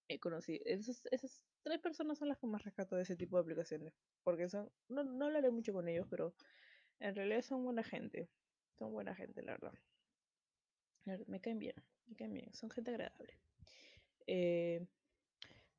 he 0.07 0.17
conocido. 0.21 0.63
Esas, 0.67 1.05
esas 1.11 1.43
tres 1.61 1.81
personas 1.81 2.17
son 2.17 2.29
las 2.29 2.37
que 2.37 2.47
más 2.47 2.63
rescato 2.63 2.95
de 2.95 3.01
ese 3.01 3.17
tipo 3.17 3.35
de 3.35 3.41
aplicaciones. 3.41 3.93
Porque 4.23 4.47
son, 4.47 4.71
no, 4.87 5.03
no 5.03 5.25
hablaré 5.25 5.51
mucho 5.51 5.73
con 5.73 5.89
ellos, 5.89 6.07
pero 6.09 6.33
en 7.01 7.13
realidad 7.13 7.41
son 7.41 7.65
buena 7.65 7.83
gente. 7.83 8.29
Son 8.79 8.93
buena 8.93 9.13
gente, 9.15 9.41
la 9.43 9.57
verdad. 9.57 9.73
Me 11.27 11.41
caen 11.41 11.59
bien, 11.59 11.75
me 12.07 12.15
caen 12.15 12.33
bien, 12.33 12.53
son 12.53 12.69
gente 12.69 12.91
agradable. 12.91 13.37
Eh, 14.27 14.87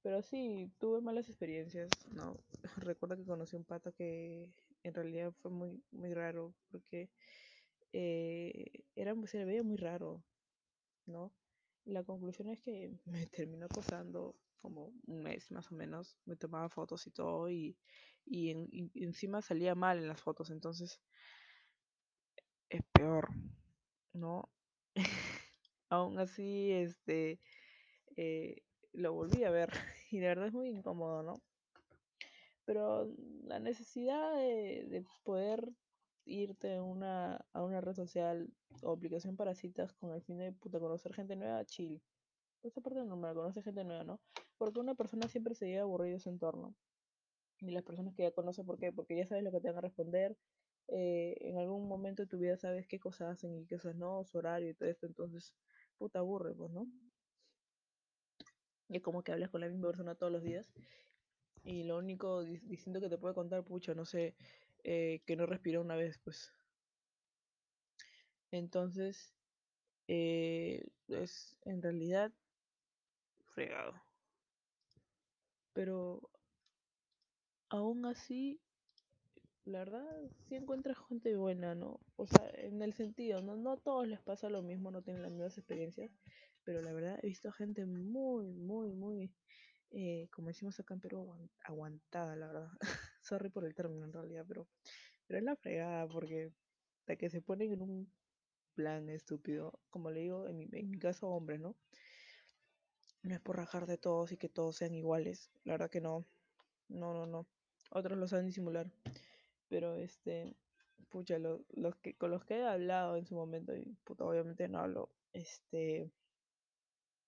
pero 0.03 0.23
sí, 0.23 0.73
tuve 0.79 1.01
malas 1.01 1.29
experiencias, 1.29 1.91
¿no? 2.13 2.37
Recuerdo 2.77 3.17
que 3.17 3.25
conocí 3.27 3.57
un 3.57 3.65
pato 3.65 3.93
que 3.95 4.49
en 4.83 4.95
realidad 4.95 5.33
fue 5.33 5.51
muy, 5.51 5.85
muy 5.91 6.13
raro 6.15 6.55
porque 6.71 7.11
eh, 7.93 8.85
era, 8.95 9.15
se 9.27 9.39
le 9.39 9.45
veía 9.47 9.63
muy 9.63 9.77
raro, 9.77 10.25
¿no? 11.07 11.37
La 11.85 12.05
conclusión 12.05 12.49
es 12.49 12.61
que 12.63 12.93
me 13.07 13.27
terminó 13.27 13.67
acosando 13.67 14.41
como 14.61 14.93
un 15.07 15.23
mes 15.23 15.51
más 15.51 15.73
o 15.73 15.75
menos, 15.75 16.19
me 16.25 16.37
tomaba 16.37 16.71
fotos 16.71 17.07
y 17.07 17.11
todo 17.13 17.51
y, 17.51 17.79
y 18.25 18.51
encima 19.05 19.43
salía 19.43 19.75
mal 19.75 19.99
en 19.99 20.09
las 20.09 20.23
fotos, 20.23 20.51
entonces 20.51 21.03
es 22.69 22.83
peor, 22.93 23.29
¿no? 24.13 24.53
Aún 25.89 26.19
así, 26.19 26.73
este, 26.73 27.41
eh, 28.17 28.63
lo 28.93 29.13
volví 29.13 29.45
a 29.45 29.51
ver 29.51 29.71
y 30.11 30.21
la 30.21 30.29
verdad 30.29 30.47
es 30.49 30.53
muy 30.53 30.69
incómodo, 30.69 31.23
¿no? 31.23 31.43
Pero 32.65 33.13
la 33.45 33.59
necesidad 33.61 34.37
de, 34.37 34.87
de 34.89 35.05
poder 35.23 35.73
irte 36.27 36.77
a 36.77 36.83
una, 36.83 37.45
a 37.53 37.63
una 37.63 37.81
red 37.81 37.95
social 37.95 38.51
o 38.83 38.93
aplicación 38.93 39.37
para 39.37 39.55
citas 39.55 39.93
con 39.95 40.15
el 40.15 40.23
fin 40.23 40.39
de 40.39 40.53
puta, 40.53 40.81
conocer 40.81 41.13
gente 41.15 41.37
nueva, 41.37 41.65
chill. 41.65 42.01
Esa 42.63 42.81
parte 42.81 43.05
normal, 43.05 43.35
conocer 43.35 43.63
gente 43.63 43.85
nueva, 43.85 44.05
¿no? 44.05 44.21
Porque 44.57 44.81
una 44.81 44.95
persona 44.95 45.29
siempre 45.29 45.55
se 45.55 45.67
llega 45.67 45.83
aburrido 45.83 46.15
de 46.15 46.21
su 46.21 46.31
entorno. 46.31 46.75
Y 47.61 47.71
las 47.71 47.83
personas 47.83 48.15
que 48.15 48.23
ya 48.23 48.31
conoce, 48.33 48.65
¿por 48.65 48.79
qué? 48.79 48.93
Porque 48.93 49.17
ya 49.17 49.27
sabes 49.27 49.45
lo 49.45 49.53
que 49.53 49.61
te 49.61 49.69
van 49.69 49.79
a 49.79 49.83
responder. 49.83 50.37
Eh, 50.89 51.37
en 51.41 51.59
algún 51.59 51.89
momento 51.89 52.23
de 52.23 52.29
tu 52.29 52.39
vida 52.39 52.57
sabes 52.57 52.87
qué 52.87 52.99
cosas 52.99 53.35
hacen 53.35 53.55
y 53.55 53.67
qué 53.67 53.77
cosas 53.77 53.97
no, 53.97 54.25
su 54.25 54.39
horario 54.39 54.71
y 54.71 54.75
todo 54.75 54.89
esto. 54.89 55.07
Entonces, 55.07 55.55
puta 55.99 56.21
aburre, 56.21 56.55
pues, 56.55 56.71
¿no? 56.73 56.87
Es 58.95 59.03
como 59.03 59.25
que 59.25 59.33
hablas 59.33 59.51
con 59.51 59.61
la 59.61 59.69
misma 59.69 59.89
persona 59.89 60.15
todos 60.15 60.33
los 60.33 60.43
días. 60.43 60.65
Y 61.65 61.83
lo 61.83 61.99
único 61.99 62.45
distinto 62.45 63.01
que 63.01 63.09
te 63.09 63.19
puede 63.19 63.35
contar, 63.35 63.65
pucha, 63.65 63.93
no 63.95 64.05
sé, 64.05 64.37
eh, 64.85 65.21
que 65.27 65.35
no 65.35 65.47
respiró 65.47 65.81
una 65.81 65.97
vez, 65.97 66.19
pues. 66.23 66.53
Entonces, 68.53 69.35
eh, 70.07 70.87
es 71.09 71.57
en 71.65 71.83
realidad 71.83 72.31
fregado. 73.55 74.01
Pero 75.73 76.31
aún 77.69 78.07
así, 78.07 78.61
la 79.65 79.79
verdad, 79.81 80.05
sí 80.49 80.57
encuentras 80.57 80.97
gente 81.09 81.37
buena, 81.37 81.75
¿no? 81.75 82.01
O 82.17 82.27
sea, 82.27 82.51
en 82.55 82.83
el 82.83 82.93
sentido, 82.93 83.41
no, 83.41 83.57
no 83.57 83.73
a 83.73 83.77
todos 83.79 84.07
les 84.07 84.21
pasa 84.21 84.49
lo 84.51 84.63
mismo, 84.63 84.91
no 84.91 85.03
tienen 85.03 85.23
las 85.23 85.31
mismas 85.33 85.57
experiencias, 85.57 86.11
pero 86.65 86.83
la 86.83 86.93
verdad 86.93 87.19
he 87.23 87.27
visto 87.29 87.51
gente 87.53 87.87
muy, 87.87 88.53
muy, 88.53 88.93
muy, 88.93 89.33
eh, 89.91 90.29
como 90.33 90.49
decimos 90.49 90.79
acá 90.81 90.95
en 90.95 91.01
Perú, 91.01 91.49
aguantada, 91.65 92.37
la 92.37 92.47
verdad. 92.49 92.69
Sorry 93.23 93.49
por 93.49 93.65
el 93.65 93.75
término 93.75 94.05
en 94.05 94.13
realidad, 94.13 94.45
pero, 94.47 94.69
pero 95.27 95.39
es 95.39 95.45
la 95.45 95.57
fregada, 95.57 96.07
porque 96.09 96.53
hasta 97.01 97.17
que 97.17 97.31
se 97.31 97.41
ponen 97.41 97.73
en 97.73 97.83
un 97.83 98.13
plan 98.75 99.09
estúpido, 99.09 99.81
como 99.91 100.11
le 100.11 100.21
digo, 100.21 100.47
en 100.49 100.59
mi, 100.59 100.69
en 100.73 100.91
mi 100.91 100.99
caso, 100.99 101.29
hombres, 101.29 101.61
¿no? 101.61 101.75
No 103.23 103.35
es 103.35 103.41
por 103.41 103.57
rajar 103.57 103.87
de 103.87 103.97
todos 103.97 104.33
y 104.33 104.37
que 104.37 104.49
todos 104.51 104.77
sean 104.77 104.95
iguales, 104.95 105.51
la 105.65 105.73
verdad 105.73 105.91
que 105.91 106.01
no, 106.03 106.27
no, 106.89 107.15
no, 107.15 107.27
no. 107.27 107.47
Otros 107.91 108.19
lo 108.19 108.27
saben 108.29 108.47
disimular, 108.47 108.91
pero 109.69 109.95
este, 109.97 110.57
pucha, 111.09 111.39
lo, 111.39 111.65
los 111.71 111.97
que, 111.97 112.17
con 112.17 112.31
los 112.31 112.45
que 112.45 112.59
he 112.59 112.67
hablado 112.67 113.17
en 113.17 113.27
su 113.27 113.35
momento, 113.35 113.75
y 113.77 113.97
puta, 114.05 114.25
obviamente 114.25 114.69
no 114.69 114.81
hablo, 114.81 115.11
este, 115.33 116.11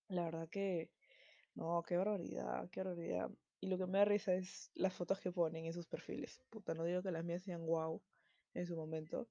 la 0.09 0.25
verdad 0.25 0.49
que, 0.49 0.91
no, 1.55 1.83
qué 1.83 1.97
barbaridad, 1.97 2.69
qué 2.69 2.83
barbaridad. 2.83 3.31
Y 3.59 3.67
lo 3.67 3.77
que 3.77 3.87
me 3.87 3.97
da 3.97 4.05
risa 4.05 4.35
es 4.35 4.71
las 4.75 4.93
fotos 4.93 5.19
que 5.19 5.31
ponen 5.31 5.65
en 5.65 5.73
sus 5.73 5.87
perfiles. 5.87 6.41
Puta, 6.49 6.73
no 6.73 6.83
digo 6.83 7.01
que 7.01 7.11
las 7.11 7.23
mías 7.25 7.43
sean 7.43 7.65
wow 7.65 8.01
en 8.53 8.67
su 8.67 8.75
momento, 8.75 9.27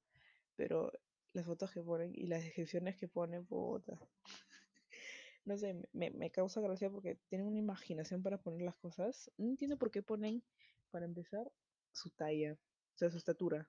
pero 0.56 0.92
las 1.32 1.46
fotos 1.46 1.70
que 1.72 1.82
ponen 1.82 2.12
y 2.14 2.26
las 2.26 2.42
descripciones 2.42 2.96
que 2.96 3.08
ponen, 3.08 3.46
puta. 3.46 3.98
no 5.44 5.56
sé, 5.56 5.80
me, 5.92 6.10
me 6.10 6.30
causa 6.30 6.60
gracia 6.60 6.90
porque 6.90 7.18
tienen 7.28 7.46
una 7.46 7.58
imaginación 7.58 8.22
para 8.22 8.38
poner 8.38 8.62
las 8.62 8.76
cosas. 8.76 9.30
No 9.36 9.48
entiendo 9.48 9.76
por 9.76 9.90
qué 9.90 10.02
ponen, 10.02 10.42
para 10.90 11.04
empezar, 11.06 11.50
su 11.92 12.10
talla, 12.10 12.58
o 12.96 12.98
sea, 12.98 13.10
su 13.10 13.18
estatura. 13.18 13.68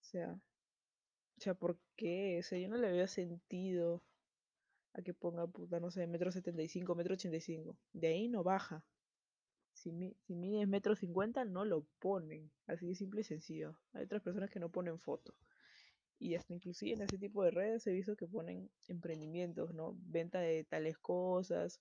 O 0.00 0.04
sea, 0.04 0.38
o 1.38 1.40
sea, 1.40 1.54
¿por 1.54 1.78
qué? 1.96 2.38
O 2.38 2.42
sea, 2.42 2.58
yo 2.58 2.68
no 2.68 2.76
le 2.76 2.92
veo 2.92 3.06
sentido 3.06 4.02
a 4.92 5.00
que 5.00 5.14
ponga, 5.14 5.46
puta, 5.46 5.80
no 5.80 5.90
sé, 5.90 6.06
metro 6.06 6.30
setenta 6.30 6.62
y 6.62 6.68
cinco, 6.68 6.94
metro 6.94 7.14
ochenta 7.14 7.38
y 7.38 7.40
cinco. 7.40 7.78
De 7.94 8.08
ahí 8.08 8.28
no 8.28 8.44
baja. 8.44 8.84
Si, 9.72 9.90
mi, 9.90 10.14
si 10.26 10.34
metro 10.34 10.94
cincuenta, 10.94 11.46
no 11.46 11.64
lo 11.64 11.86
ponen. 11.98 12.52
Así 12.66 12.86
de 12.86 12.94
simple 12.94 13.22
y 13.22 13.24
sencillo. 13.24 13.76
Hay 13.94 14.04
otras 14.04 14.22
personas 14.22 14.50
que 14.50 14.60
no 14.60 14.70
ponen 14.70 15.00
foto. 15.00 15.34
Y 16.18 16.34
hasta 16.34 16.52
inclusive 16.52 16.92
en 16.92 17.02
ese 17.02 17.18
tipo 17.18 17.42
de 17.42 17.50
redes 17.50 17.86
he 17.86 17.92
visto 17.92 18.16
que 18.16 18.26
ponen 18.26 18.70
emprendimientos, 18.86 19.74
¿no? 19.74 19.96
Venta 19.98 20.40
de 20.40 20.62
tales 20.64 20.98
cosas, 20.98 21.80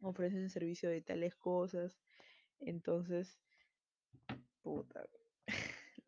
ofrecen 0.00 0.50
servicio 0.50 0.90
de 0.90 1.00
tales 1.00 1.36
cosas. 1.36 1.96
Entonces, 2.58 3.38
puta. 4.62 5.08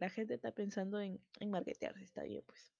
La 0.03 0.11
gente 0.11 0.35
está 0.35 0.51
pensando 0.53 1.01
en, 1.01 1.21
en 1.41 1.51
marketearse, 1.51 2.05
está 2.05 2.25
bien, 2.25 2.43
pues. 2.47 2.73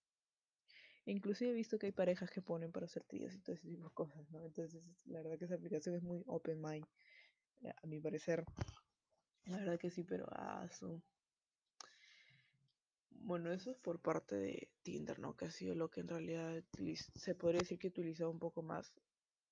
Inclusive 1.07 1.51
he 1.51 1.55
visto 1.55 1.79
que 1.79 1.87
hay 1.87 1.93
parejas 1.93 2.31
que 2.33 2.43
ponen 2.43 2.73
para 2.73 2.87
hacer 2.87 3.05
tríos 3.05 3.35
y 3.35 3.39
todo 3.39 3.55
ese 3.55 3.69
tipo 3.69 3.85
de 3.85 3.95
cosas, 3.95 4.29
¿no? 4.31 4.45
Entonces, 4.45 4.83
la 5.05 5.23
verdad 5.23 5.39
que 5.39 5.45
esa 5.45 5.55
aplicación 5.55 5.95
es 5.95 6.03
muy 6.03 6.23
open 6.27 6.61
mind, 6.61 6.87
eh, 7.63 7.73
a 7.83 7.87
mi 7.87 8.01
parecer. 8.01 8.47
La 9.47 9.59
verdad 9.59 9.79
que 9.79 9.91
sí, 9.91 10.03
pero 10.05 10.27
ah, 10.33 10.69
su- 10.73 11.01
Bueno, 13.11 13.53
eso 13.53 13.71
es 13.71 13.79
por 13.79 14.01
parte 14.01 14.35
de 14.37 14.69
Tinder, 14.83 15.19
¿no? 15.19 15.37
Que 15.37 15.45
ha 15.47 15.51
sido 15.51 15.75
lo 15.75 15.89
que 15.91 16.01
en 16.01 16.09
realidad 16.09 16.63
se 17.15 17.35
podría 17.35 17.61
decir 17.61 17.79
que 17.79 17.87
he 17.87 17.91
utilizado 17.91 18.31
un 18.31 18.39
poco 18.41 18.63
más. 18.63 18.93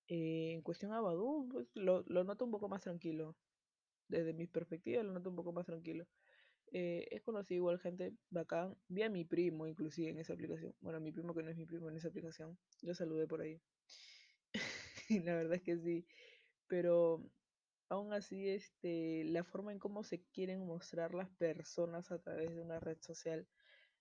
Eh, 0.09 0.53
en 0.55 0.63
cuestión 0.63 0.93
a 0.93 1.01
Badoo, 1.01 1.49
pues 1.51 1.69
lo, 1.75 2.05
lo 2.09 2.25
noto 2.25 2.45
un 2.45 2.51
poco 2.53 2.69
más 2.69 2.83
tranquilo. 2.83 3.37
Desde 4.09 4.35
mi 4.35 4.47
perspectiva 4.47 5.03
lo 5.03 5.13
noto 5.13 5.31
un 5.31 5.37
poco 5.37 5.53
más 5.53 5.67
tranquilo. 5.67 6.07
Eh, 6.73 7.09
he 7.11 7.21
conocido 7.21 7.59
igual 7.59 7.79
gente 7.81 8.15
bacán. 8.31 8.77
Vi 8.89 9.03
a 9.03 9.11
mi 9.11 9.25
primo 9.25 9.67
inclusive 9.67 10.11
en 10.11 10.19
esa 10.19 10.35
aplicación. 10.35 10.75
Bueno, 10.81 11.01
mi 11.01 11.13
primo 11.13 11.35
que 11.35 11.43
no 11.43 11.51
es 11.51 11.57
mi 11.57 11.67
primo 11.67 11.89
en 11.89 11.97
esa 11.97 12.09
aplicación. 12.09 12.59
Lo 12.83 12.95
saludé 12.95 13.27
por 13.27 13.41
ahí. 13.43 13.61
Y 15.09 15.21
la 15.21 15.35
verdad 15.35 15.55
es 15.55 15.63
que 15.63 15.79
sí. 15.79 16.07
Pero 16.69 17.25
aún 17.89 18.13
así, 18.13 18.49
este, 18.49 19.25
la 19.25 19.45
forma 19.45 19.73
en 19.73 19.79
cómo 19.79 20.05
se 20.05 20.23
quieren 20.33 20.67
mostrar 20.67 21.15
las 21.15 21.31
personas 21.31 22.13
a 22.13 22.21
través 22.21 22.55
de 22.55 22.63
una 22.63 22.81
red 22.81 22.99
social 23.01 23.47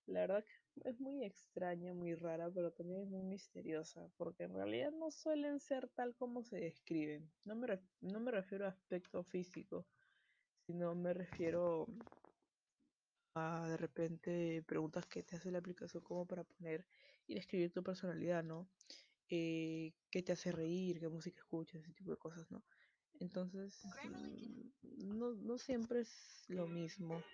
la 0.06 0.20
verdad 0.20 0.44
que 0.44 0.88
es 0.90 0.98
muy 1.00 1.24
extraña, 1.24 1.94
muy 1.94 2.14
rara, 2.14 2.50
pero 2.50 2.72
también 2.72 3.02
es 3.02 3.08
muy 3.08 3.22
misteriosa, 3.22 4.08
porque 4.16 4.44
en 4.44 4.54
realidad 4.54 4.92
no 4.92 5.10
suelen 5.10 5.60
ser 5.60 5.88
tal 5.90 6.14
como 6.16 6.42
se 6.42 6.56
describen. 6.56 7.30
No 7.44 7.54
me, 7.54 7.80
no 8.00 8.20
me 8.20 8.30
refiero 8.32 8.66
a 8.66 8.70
aspecto 8.70 9.22
físico, 9.22 9.86
sino 10.66 10.94
me 10.94 11.14
refiero 11.14 11.86
a 13.34 13.68
de 13.68 13.76
repente 13.76 14.62
preguntas 14.66 15.06
que 15.06 15.22
te 15.22 15.36
hace 15.36 15.50
la 15.50 15.58
aplicación 15.58 16.02
como 16.02 16.26
para 16.26 16.44
poner 16.44 16.86
y 17.26 17.34
describir 17.34 17.72
tu 17.72 17.82
personalidad, 17.82 18.42
¿no? 18.44 18.68
Eh, 19.30 19.92
qué 20.10 20.22
te 20.22 20.32
hace 20.32 20.52
reír, 20.52 21.00
qué 21.00 21.08
música 21.08 21.38
escuchas, 21.40 21.82
ese 21.82 21.92
tipo 21.94 22.10
de 22.12 22.18
cosas, 22.18 22.50
¿no? 22.50 22.62
Entonces, 23.20 23.98
mm, 24.04 24.70
no, 25.18 25.34
no 25.34 25.58
siempre 25.58 26.00
es 26.00 26.44
lo 26.48 26.68
mismo 26.68 27.24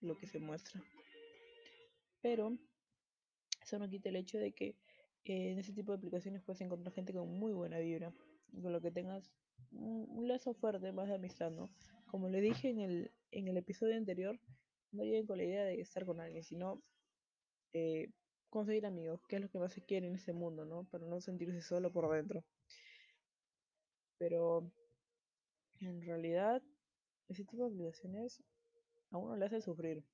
lo 0.00 0.16
que 0.18 0.26
se 0.26 0.38
muestra, 0.40 0.82
pero 2.22 2.56
Eso 3.62 3.78
no 3.78 3.88
quita 3.88 4.08
el 4.10 4.16
hecho 4.16 4.38
de 4.38 4.52
que 4.52 4.76
eh, 5.24 5.52
en 5.52 5.58
ese 5.58 5.72
tipo 5.72 5.92
de 5.92 5.98
aplicaciones 5.98 6.42
puedes 6.42 6.60
encontrar 6.60 6.92
gente 6.94 7.12
con 7.12 7.28
muy 7.28 7.52
buena 7.52 7.78
vibra, 7.78 8.12
con 8.60 8.72
lo 8.72 8.80
que 8.80 8.90
tengas 8.90 9.30
un, 9.70 10.06
un 10.10 10.28
lazo 10.28 10.52
fuerte 10.54 10.92
más 10.92 11.08
de 11.08 11.14
amistad, 11.14 11.50
¿no? 11.50 11.70
Como 12.06 12.28
le 12.28 12.40
dije 12.40 12.68
en 12.70 12.80
el, 12.80 13.12
en 13.30 13.48
el 13.48 13.56
episodio 13.56 13.96
anterior, 13.96 14.38
no 14.92 15.04
lleguen 15.04 15.26
con 15.26 15.38
la 15.38 15.44
idea 15.44 15.64
de 15.64 15.80
estar 15.80 16.06
con 16.06 16.20
alguien, 16.20 16.44
sino 16.44 16.82
eh, 17.74 18.08
conseguir 18.50 18.86
amigos, 18.86 19.22
que 19.28 19.36
es 19.36 19.42
lo 19.42 19.50
que 19.50 19.58
más 19.58 19.72
se 19.74 19.82
quiere 19.84 20.08
en 20.08 20.16
este 20.16 20.32
mundo, 20.34 20.64
¿no? 20.66 20.84
Para 20.86 21.06
no 21.06 21.20
sentirse 21.20 21.62
solo 21.62 21.92
por 21.92 22.10
dentro. 22.14 22.44
Pero 24.18 24.72
en 25.80 26.00
realidad, 26.00 26.62
ese 27.28 27.44
tipo 27.44 27.64
de 27.64 27.70
aplicaciones 27.74 28.42
a 29.10 29.18
uno 29.18 29.36
le 29.36 29.46
hace 29.46 29.60
sufrir, 29.62 30.04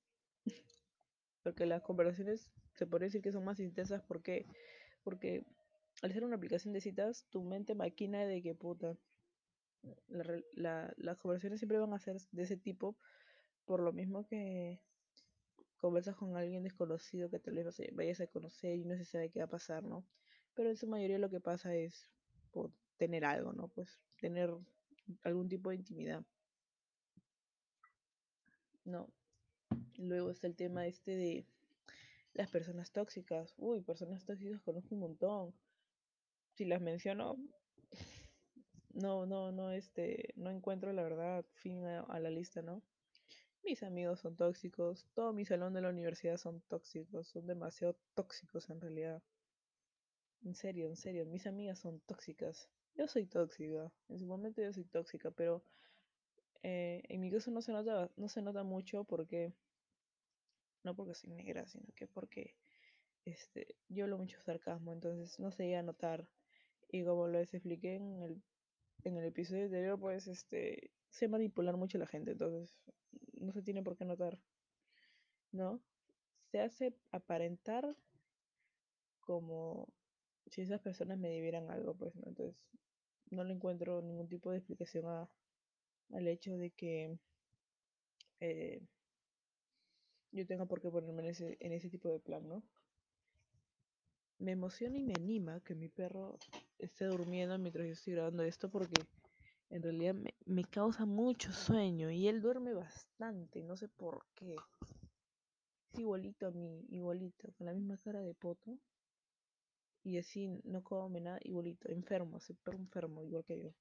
porque 1.43 1.67
las 1.67 1.83
conversaciones 1.83 2.53
se 2.75 2.87
podría 2.87 3.07
decir 3.09 3.23
que 3.23 3.33
son 3.33 3.45
más 3.45 3.61
intensas 3.61 4.03
porque 4.09 4.47
porque 5.05 5.45
al 6.03 6.13
ser 6.13 6.25
una 6.25 6.37
aplicación 6.37 6.75
de 6.75 6.81
citas, 6.83 7.27
tu 7.31 7.43
mente 7.45 7.75
maquina 7.75 8.25
de 8.27 8.43
que 8.43 8.55
puta, 8.55 8.97
la 10.09 10.25
la- 10.55 10.93
las 10.97 11.19
conversaciones 11.19 11.61
siempre 11.61 11.79
van 11.79 11.93
a 11.93 11.99
ser 11.99 12.17
de 12.33 12.43
ese 12.43 12.57
tipo, 12.57 12.97
por 13.69 13.81
lo 13.81 13.93
mismo 13.93 14.27
que 14.27 14.81
conversas 15.77 16.17
con 16.17 16.37
alguien 16.37 16.63
desconocido 16.63 17.29
que 17.29 17.39
tal 17.39 17.55
vez 17.55 17.67
vayas 17.93 18.21
a 18.23 18.27
conocer 18.27 18.79
y 18.79 18.85
no 18.87 18.97
se 18.97 19.05
sabe 19.05 19.29
qué 19.29 19.41
va 19.41 19.45
a 19.45 19.51
pasar, 19.51 19.85
¿no? 19.85 20.07
Pero 20.55 20.71
en 20.71 20.77
su 20.77 20.87
mayoría 20.89 21.19
lo 21.19 21.29
que 21.29 21.39
pasa 21.39 21.75
es 21.75 22.09
por 22.51 22.73
tener 22.97 23.27
algo, 23.27 23.53
¿no? 23.53 23.69
Pues 23.69 24.01
tener 24.21 24.51
algún 25.23 25.51
tipo 25.51 25.69
de 25.69 25.77
intimidad, 25.77 26.25
¿no? 28.85 29.11
Luego 29.99 30.31
está 30.31 30.47
el 30.47 30.57
tema 30.57 30.87
este 30.87 31.15
de 31.15 31.45
las 32.33 32.51
personas 32.51 32.91
tóxicas. 32.91 33.53
Uy, 33.59 33.83
personas 33.83 34.25
tóxicas 34.25 34.63
conozco 34.63 34.95
un 34.95 35.03
montón. 35.03 35.55
Si 36.55 36.65
las 36.65 36.81
menciono, 36.81 37.37
no, 38.95 39.27
no, 39.27 39.53
no, 39.53 39.71
este, 39.73 40.33
no 40.37 40.49
encuentro 40.49 40.91
la 40.95 41.03
verdad 41.03 41.45
fin 41.53 41.85
a 41.85 42.19
la 42.19 42.31
lista, 42.31 42.63
¿no? 42.63 42.83
Mis 43.65 43.83
amigos 43.83 44.21
son 44.21 44.37
tóxicos, 44.37 45.07
todo 45.15 45.33
mi 45.33 45.45
salón 45.45 45.75
de 45.75 45.83
la 45.83 45.91
universidad 45.91 46.37
son 46.37 46.61
tóxicos, 46.69 47.29
son 47.29 47.47
demasiado 47.47 47.97
tóxicos 48.15 48.71
en 48.71 48.81
realidad. 48.81 49.23
En 50.45 50.55
serio, 50.55 50.87
en 50.87 50.97
serio, 50.97 51.27
mis 51.27 51.47
amigas 51.47 51.79
son 51.79 52.01
tóxicas. 52.01 52.71
Yo 52.95 53.07
soy 53.07 53.27
tóxica, 53.27 53.93
en 54.09 54.19
su 54.19 54.27
momento 54.27 54.63
yo 54.63 54.73
soy 54.73 54.85
tóxica, 54.85 55.31
pero 55.31 55.63
eh, 56.63 57.03
en 57.09 57.21
mi 57.21 57.31
caso 57.31 57.51
no 57.51 57.61
se 57.61 57.73
nota, 57.73 58.11
no 58.17 58.29
se 58.29 58.43
nota 58.43 58.63
mucho 58.63 59.05
porque, 59.05 59.53
no 60.83 60.95
porque 60.97 61.15
soy 61.15 61.31
negra, 61.31 61.67
sino 61.67 61.87
que 61.95 62.07
porque 62.07 62.55
este, 63.25 63.77
yo 63.89 64.05
hablo 64.05 64.19
mucho 64.19 64.41
sarcasmo, 64.41 64.93
entonces 64.93 65.39
no 65.39 65.51
se 65.53 65.65
llega 65.65 65.81
a 65.81 65.83
notar. 65.83 66.27
Y 66.91 67.05
como 67.05 67.29
les 67.29 67.53
expliqué 67.53 67.97
en 67.97 68.43
el 69.17 69.25
episodio 69.25 69.65
anterior, 69.65 69.99
pues, 70.01 70.27
este, 70.27 70.91
sé 71.11 71.29
manipular 71.29 71.77
mucho 71.77 71.99
a 71.99 72.01
la 72.01 72.07
gente, 72.07 72.33
entonces 72.33 72.79
no 73.41 73.53
se 73.53 73.63
tiene 73.63 73.83
por 73.83 73.97
qué 73.97 74.05
notar, 74.05 74.43
¿no? 75.53 75.83
Se 76.51 76.61
hace 76.61 77.01
aparentar 77.11 77.97
como 79.21 79.95
si 80.47 80.63
esas 80.63 80.81
personas 80.81 81.19
me 81.19 81.29
debieran 81.29 81.71
algo, 81.71 81.97
pues, 81.97 82.15
¿no? 82.17 82.23
Entonces, 82.27 82.67
no 83.31 83.45
le 83.45 83.55
encuentro 83.55 84.03
ningún 84.03 84.29
tipo 84.29 84.51
de 84.51 84.59
explicación 84.59 85.07
a, 85.07 85.31
al 86.11 86.29
hecho 86.29 86.57
de 86.57 86.73
que 86.73 87.19
eh, 88.41 88.81
yo 90.31 90.47
tenga 90.47 90.67
por 90.67 90.81
qué 90.81 90.91
ponerme 90.91 91.23
en 91.23 91.29
ese, 91.31 91.57
en 91.61 91.73
ese 91.73 91.91
tipo 91.91 92.09
de 92.09 92.21
plan, 92.21 92.49
¿no? 92.49 92.63
Me 94.39 94.53
emociona 94.53 94.97
y 94.99 95.05
me 95.05 95.17
anima 95.17 95.63
que 95.63 95.75
mi 95.75 95.89
perro 95.89 96.39
esté 96.79 97.07
durmiendo 97.07 97.59
mientras 97.59 97.87
yo 97.87 97.93
estoy 97.93 98.15
grabando 98.15 98.43
esto 98.45 98.71
porque 98.71 99.09
en 99.71 99.83
realidad 99.83 100.15
me, 100.15 100.35
me 100.47 100.65
causa 100.65 101.05
mucho 101.05 101.53
sueño 101.53 102.11
y 102.11 102.29
él 102.29 102.41
duerme 102.41 102.73
bastante, 102.75 103.63
no 103.63 103.77
sé 103.77 103.89
por 103.89 104.25
qué. 104.35 104.57
Es 105.93 105.99
igualito 105.99 106.47
a 106.47 106.51
mí, 106.51 106.87
igualito, 106.91 107.53
con 107.53 107.67
la 107.67 107.73
misma 107.73 107.99
cara 107.99 108.21
de 108.21 108.35
poto. 108.35 108.79
Y 110.05 110.17
así 110.17 110.49
no 110.65 110.83
come 110.83 111.21
nada, 111.21 111.39
igualito, 111.43 111.89
enfermo, 111.91 112.41
súper 112.41 112.75
enfermo, 112.77 113.23
igual 113.23 113.45
que 113.45 113.63
yo. 113.63 113.75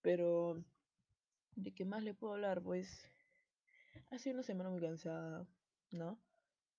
Pero, 0.00 0.62
¿de 1.56 1.72
qué 1.72 1.84
más 1.84 2.02
le 2.02 2.14
puedo 2.14 2.34
hablar? 2.34 2.62
Pues, 2.62 3.08
ha 4.10 4.18
sido 4.18 4.34
una 4.34 4.42
semana 4.42 4.70
muy 4.70 4.80
cansada, 4.80 5.46
¿no? 5.90 6.20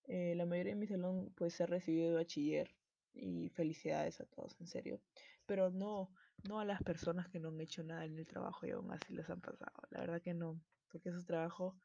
Eh, 0.06 0.36
la 0.36 0.46
mayoría 0.46 0.74
de 0.74 0.80
mi 0.80 0.88
salón, 0.88 1.34
pues, 1.36 1.60
ha 1.60 1.66
recibido 1.66 2.10
de 2.10 2.16
bachiller. 2.16 2.70
Y 3.16 3.50
felicidades 3.50 4.20
a 4.22 4.26
todos, 4.26 4.60
en 4.60 4.68
serio. 4.68 5.00
Pero 5.46 5.70
no, 5.70 6.10
no 6.43 6.60
a 6.60 6.65
las 6.65 6.82
personas 6.84 7.27
que 7.29 7.39
no 7.39 7.49
han 7.49 7.62
hecho 7.62 7.84
nada 7.84 8.06
en 8.06 8.17
el 8.17 8.27
trabajo 8.27 8.65
y 8.65 8.71
aún 8.71 8.91
así 8.91 9.13
les 9.13 9.29
han 9.29 9.41
pasado. 9.41 9.73
La 9.89 10.01
verdad 10.01 10.21
que 10.21 10.34
no, 10.34 10.60
porque 10.89 11.10
ese 11.10 11.23
trabajo 11.23 11.75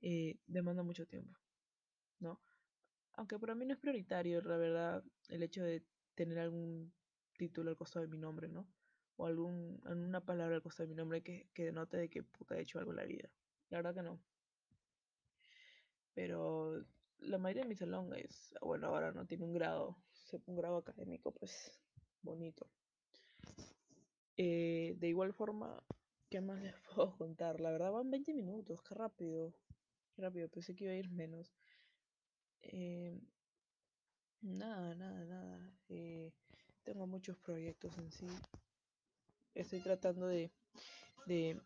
eh, 0.00 0.38
demanda 0.46 0.82
mucho 0.82 1.06
tiempo, 1.06 1.38
¿no? 2.20 2.40
Aunque 3.14 3.38
para 3.38 3.54
mí 3.54 3.66
no 3.66 3.74
es 3.74 3.80
prioritario, 3.80 4.42
la 4.42 4.56
verdad, 4.56 5.04
el 5.28 5.42
hecho 5.42 5.64
de 5.64 5.84
tener 6.14 6.38
algún 6.38 6.92
título 7.36 7.70
al 7.70 7.76
costado 7.76 8.04
de 8.06 8.12
mi 8.12 8.18
nombre, 8.18 8.48
¿no? 8.48 8.66
O 9.16 9.26
algún, 9.26 9.80
alguna 9.84 10.20
palabra 10.20 10.56
al 10.56 10.62
costado 10.62 10.86
de 10.86 10.94
mi 10.94 10.96
nombre 10.96 11.22
que, 11.22 11.48
que 11.54 11.64
denote 11.64 11.96
de 11.96 12.08
que 12.08 12.22
puta 12.22 12.56
he 12.56 12.62
hecho 12.62 12.78
algo 12.78 12.92
en 12.92 12.98
la 12.98 13.04
vida. 13.04 13.28
La 13.70 13.78
verdad 13.78 13.94
que 13.94 14.02
no. 14.02 14.20
Pero 16.14 16.84
la 17.18 17.38
mayoría 17.38 17.62
de 17.62 17.68
mi 17.68 17.76
salón 17.76 18.12
es, 18.14 18.54
bueno, 18.60 18.88
ahora 18.88 19.12
no 19.12 19.26
tiene 19.26 19.44
un 19.44 19.52
grado, 19.52 19.96
un 20.46 20.56
grado 20.56 20.78
académico, 20.78 21.32
pues 21.32 21.78
bonito. 22.22 22.66
Eh, 24.38 24.94
de 24.98 25.08
igual 25.08 25.32
forma, 25.34 25.82
¿qué 26.30 26.40
más 26.40 26.60
les 26.62 26.74
puedo 26.94 27.16
contar? 27.16 27.60
La 27.60 27.70
verdad 27.70 27.92
van 27.92 28.10
20 28.10 28.32
minutos, 28.32 28.80
qué 28.82 28.94
rápido. 28.94 29.52
Qué 30.14 30.22
rápido, 30.22 30.48
pensé 30.48 30.74
que 30.74 30.84
iba 30.84 30.92
a 30.94 30.96
ir 30.96 31.10
menos. 31.10 31.54
Eh, 32.62 33.18
nada, 34.42 34.94
nada, 34.94 35.24
nada. 35.26 35.70
Eh, 35.88 36.32
tengo 36.84 37.06
muchos 37.06 37.36
proyectos 37.38 37.96
en 37.98 38.10
sí. 38.10 38.26
Estoy 39.54 39.80
tratando 39.80 40.28
de, 40.28 40.52
de 41.26 41.60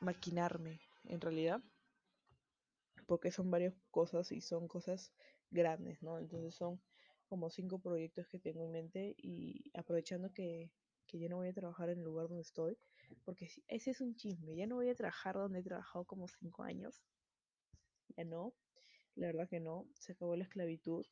maquinarme, 0.00 0.80
en 1.04 1.20
realidad. 1.20 1.62
Porque 3.06 3.30
son 3.30 3.50
varias 3.50 3.74
cosas 3.90 4.32
y 4.32 4.40
son 4.40 4.68
cosas 4.68 5.12
grandes, 5.50 6.02
¿no? 6.02 6.18
Entonces 6.18 6.54
son 6.54 6.80
como 7.28 7.48
cinco 7.50 7.78
proyectos 7.78 8.26
que 8.28 8.38
tengo 8.38 8.64
en 8.64 8.72
mente 8.72 9.14
y 9.18 9.70
aprovechando 9.74 10.32
que, 10.32 10.70
que 11.06 11.18
ya 11.18 11.28
no 11.28 11.36
voy 11.36 11.48
a 11.48 11.52
trabajar 11.52 11.90
en 11.90 11.98
el 11.98 12.04
lugar 12.04 12.28
donde 12.28 12.42
estoy, 12.42 12.76
porque 13.24 13.48
ese 13.68 13.90
es 13.90 14.00
un 14.00 14.16
chisme, 14.16 14.56
ya 14.56 14.66
no 14.66 14.76
voy 14.76 14.88
a 14.88 14.94
trabajar 14.94 15.36
donde 15.36 15.60
he 15.60 15.62
trabajado 15.62 16.04
como 16.04 16.28
cinco 16.28 16.62
años, 16.62 17.02
ya 18.16 18.24
no, 18.24 18.54
la 19.16 19.28
verdad 19.28 19.48
que 19.48 19.60
no, 19.60 19.86
se 19.94 20.12
acabó 20.12 20.36
la 20.36 20.44
esclavitud. 20.44 21.06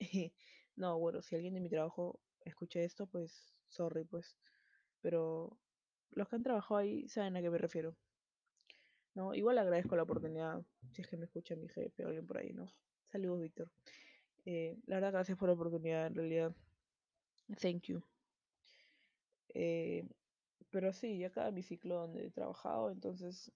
no, 0.76 0.98
bueno, 0.98 1.22
si 1.22 1.34
alguien 1.34 1.54
de 1.54 1.60
mi 1.60 1.68
trabajo 1.68 2.20
escucha 2.44 2.80
esto, 2.80 3.06
pues, 3.06 3.54
sorry, 3.68 4.04
pues, 4.04 4.36
pero 5.02 5.58
los 6.10 6.28
que 6.28 6.36
han 6.36 6.42
trabajado 6.42 6.78
ahí 6.78 7.08
saben 7.08 7.36
a 7.36 7.42
qué 7.42 7.50
me 7.50 7.58
refiero. 7.58 7.96
No, 9.14 9.34
igual 9.34 9.58
agradezco 9.58 9.96
la 9.96 10.02
oportunidad, 10.02 10.62
si 10.92 11.02
es 11.02 11.08
que 11.08 11.16
me 11.16 11.24
escucha 11.24 11.56
mi 11.56 11.68
jefe 11.68 12.04
o 12.04 12.08
alguien 12.08 12.26
por 12.26 12.38
ahí, 12.38 12.52
¿no? 12.52 12.70
Saludos, 13.10 13.40
Víctor. 13.40 13.70
Eh, 14.44 14.76
la 14.86 14.96
verdad, 14.96 15.12
gracias 15.12 15.38
por 15.38 15.48
la 15.48 15.54
oportunidad, 15.54 16.06
en 16.06 16.14
realidad. 16.14 16.54
Thank 17.60 17.84
you. 17.84 18.15
Eh, 19.58 20.06
pero 20.70 20.92
sí, 20.92 21.18
ya 21.18 21.28
acaba 21.28 21.50
mi 21.50 21.62
ciclo 21.62 21.94
donde 21.94 22.26
he 22.26 22.30
trabajado, 22.30 22.90
entonces 22.90 23.50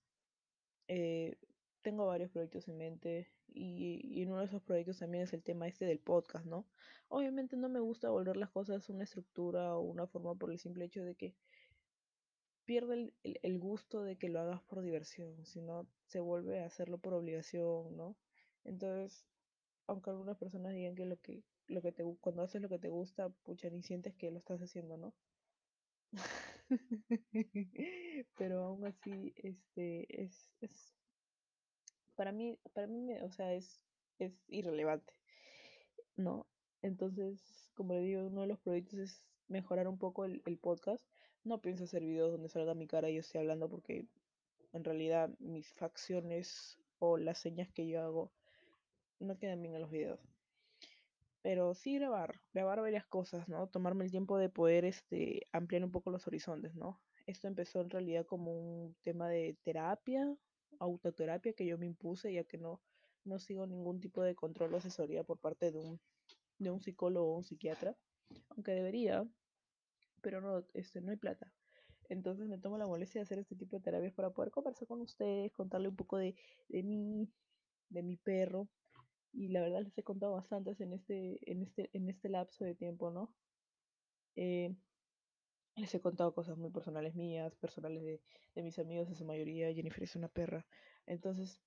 eh, 0.89 1.37
tengo 1.83 2.07
varios 2.07 2.31
proyectos 2.31 2.69
en 2.69 2.79
mente 2.79 3.29
y, 3.49 4.25
uno 4.25 4.39
de 4.39 4.47
esos 4.47 4.63
proyectos 4.63 4.99
también 4.99 5.25
es 5.25 5.35
el 5.35 5.43
tema 5.43 5.69
este 5.69 5.85
del 5.85 5.99
podcast, 5.99 6.47
¿no? 6.47 6.67
Obviamente 7.09 7.55
no 7.59 7.69
me 7.69 7.81
gusta 7.81 8.09
volver 8.09 8.39
las 8.39 8.49
cosas 8.49 8.89
una 8.89 9.05
estructura 9.05 9.77
o 9.77 9.81
una 9.83 10.07
forma 10.07 10.35
por 10.35 10.51
el 10.51 10.59
simple 10.59 10.87
hecho 10.87 11.05
de 11.05 11.17
que 11.17 11.35
pierde 12.65 12.95
el, 12.95 13.15
el, 13.23 13.39
el 13.43 13.59
gusto 13.59 14.03
de 14.03 14.17
que 14.17 14.31
lo 14.31 14.41
hagas 14.41 14.63
por 14.63 14.81
diversión, 14.81 15.45
sino 15.45 15.87
se 16.07 16.21
vuelve 16.21 16.61
a 16.61 16.67
hacerlo 16.67 16.97
por 16.97 17.13
obligación, 17.13 17.95
¿no? 17.95 18.17
Entonces, 18.65 19.27
aunque 19.87 20.09
algunas 20.09 20.39
personas 20.39 20.73
digan 20.73 20.95
que 20.95 21.05
lo 21.05 21.21
que, 21.21 21.43
lo 21.67 21.83
que 21.83 21.93
te, 21.93 22.05
cuando 22.23 22.43
haces 22.43 22.63
lo 22.63 22.71
que 22.71 22.79
te 22.79 22.89
gusta, 22.89 23.29
pucha, 23.29 23.69
ni 23.69 23.83
sientes 23.83 24.15
que 24.15 24.31
lo 24.31 24.39
estás 24.39 24.63
haciendo, 24.63 24.97
¿no? 24.97 25.13
pero 28.37 28.65
aún 28.65 28.87
así 28.87 29.33
este 29.37 30.23
es, 30.23 30.51
es 30.61 30.95
para 32.17 32.33
mí 32.33 32.59
para 32.73 32.87
mí 32.87 33.13
o 33.23 33.31
sea 33.31 33.55
es 33.55 33.83
es 34.19 34.33
irrelevante 34.49 35.13
no 36.17 36.47
entonces 36.83 37.71
como 37.75 37.95
le 37.95 38.01
digo 38.01 38.27
uno 38.27 38.43
de 38.43 38.47
los 38.47 38.61
proyectos 38.61 38.99
es 38.99 39.31
mejorar 39.51 39.89
un 39.89 39.99
poco 39.99 40.25
el, 40.25 40.43
el 40.47 40.59
podcast. 40.59 41.05
No 41.45 41.61
pienso 41.61 41.85
hacer 41.85 42.03
videos 42.03 42.33
donde 42.33 42.49
salga 42.49 42.75
mi 42.75 42.87
cara 42.87 43.11
y 43.11 43.15
yo 43.15 43.21
esté 43.21 43.39
hablando 43.39 43.69
porque 43.69 44.07
en 44.73 44.85
realidad 44.85 45.31
mis 45.39 45.71
facciones 45.73 46.79
o 46.99 47.19
las 47.19 47.39
señas 47.39 47.71
que 47.73 47.87
yo 47.87 48.01
hago 48.01 48.33
no 49.19 49.39
quedan 49.39 49.61
bien 49.61 49.75
en 49.75 49.83
los 49.83 49.91
videos 49.91 50.21
pero 51.43 51.75
sí 51.75 51.95
grabar, 51.95 52.41
grabar 52.53 52.81
varias 52.81 53.07
cosas, 53.07 53.49
¿no? 53.49 53.69
Tomarme 53.69 54.05
el 54.05 54.11
tiempo 54.11 54.37
de 54.39 54.49
poder 54.49 54.85
este, 54.85 55.47
ampliar 55.53 55.85
un 55.85 55.91
poco 55.91 56.11
los 56.11 56.27
horizontes, 56.27 56.75
¿no? 56.75 57.01
Esto 57.27 57.49
empezó 57.49 57.81
en 57.81 57.91
realidad 57.91 58.27
como 58.27 58.53
un 58.53 58.97
tema 59.03 59.29
de 59.29 59.57
terapia, 59.63 60.35
autoterapia 60.79 61.53
que 61.53 61.67
yo 61.67 61.79
me 61.79 61.87
impuse, 61.87 62.33
ya 62.33 62.45
que 62.45 62.59
no, 62.59 62.81
no 63.25 63.39
sigo 63.39 63.67
ningún 63.67 64.01
tipo 64.01 64.23
de 64.23 64.35
control 64.35 64.75
o 64.75 64.79
asesoría 64.79 65.25
por 65.25 65.39
parte 65.39 65.71
de 65.71 65.79
un, 65.79 66.01
de 66.59 66.71
un 66.71 66.81
psicólogo 66.81 67.33
o 67.33 67.37
un 67.37 67.45
psiquiatra, 67.45 67.97
aunque 68.51 68.73
debería, 68.73 69.27
pero 70.21 70.41
no, 70.41 70.65
este, 70.75 71.01
no 71.01 71.11
hay 71.11 71.17
plata. 71.17 71.53
Entonces 72.09 72.49
me 72.49 72.59
tomo 72.59 72.77
la 72.77 72.87
molestia 72.87 73.21
de 73.21 73.25
hacer 73.25 73.39
este 73.39 73.55
tipo 73.55 73.77
de 73.77 73.83
terapias 73.83 74.13
para 74.13 74.31
poder 74.31 74.51
conversar 74.51 74.89
con 74.89 75.01
ustedes, 75.01 75.53
contarle 75.53 75.89
un 75.89 75.97
poco 75.97 76.19
de, 76.19 76.35
de 76.69 76.83
mí, 76.83 77.31
de 77.89 78.03
mi 78.03 78.17
perro, 78.17 78.69
y 79.33 79.49
la 79.49 79.61
verdad 79.61 79.83
les 79.83 79.97
he 79.99 80.03
contado 80.03 80.33
bastantes 80.33 80.81
en 80.81 80.93
este, 80.93 81.39
en 81.51 81.63
este, 81.63 81.91
en 81.93 82.09
este 82.09 82.29
lapso 82.29 82.65
de 82.65 82.75
tiempo, 82.75 83.11
¿no? 83.11 83.33
Eh, 84.37 84.75
les 85.77 85.95
he 85.95 86.01
contado 86.01 86.35
cosas 86.35 86.57
muy 86.59 86.71
personales 86.71 87.15
mías, 87.15 87.55
personales 87.57 88.03
de, 88.03 88.21
de, 88.55 88.63
mis 88.63 88.79
amigos 88.79 89.09
en 89.09 89.15
su 89.15 89.25
mayoría, 89.25 89.73
Jennifer 89.73 90.03
es 90.03 90.17
una 90.17 90.29
perra, 90.29 90.67
entonces, 91.07 91.61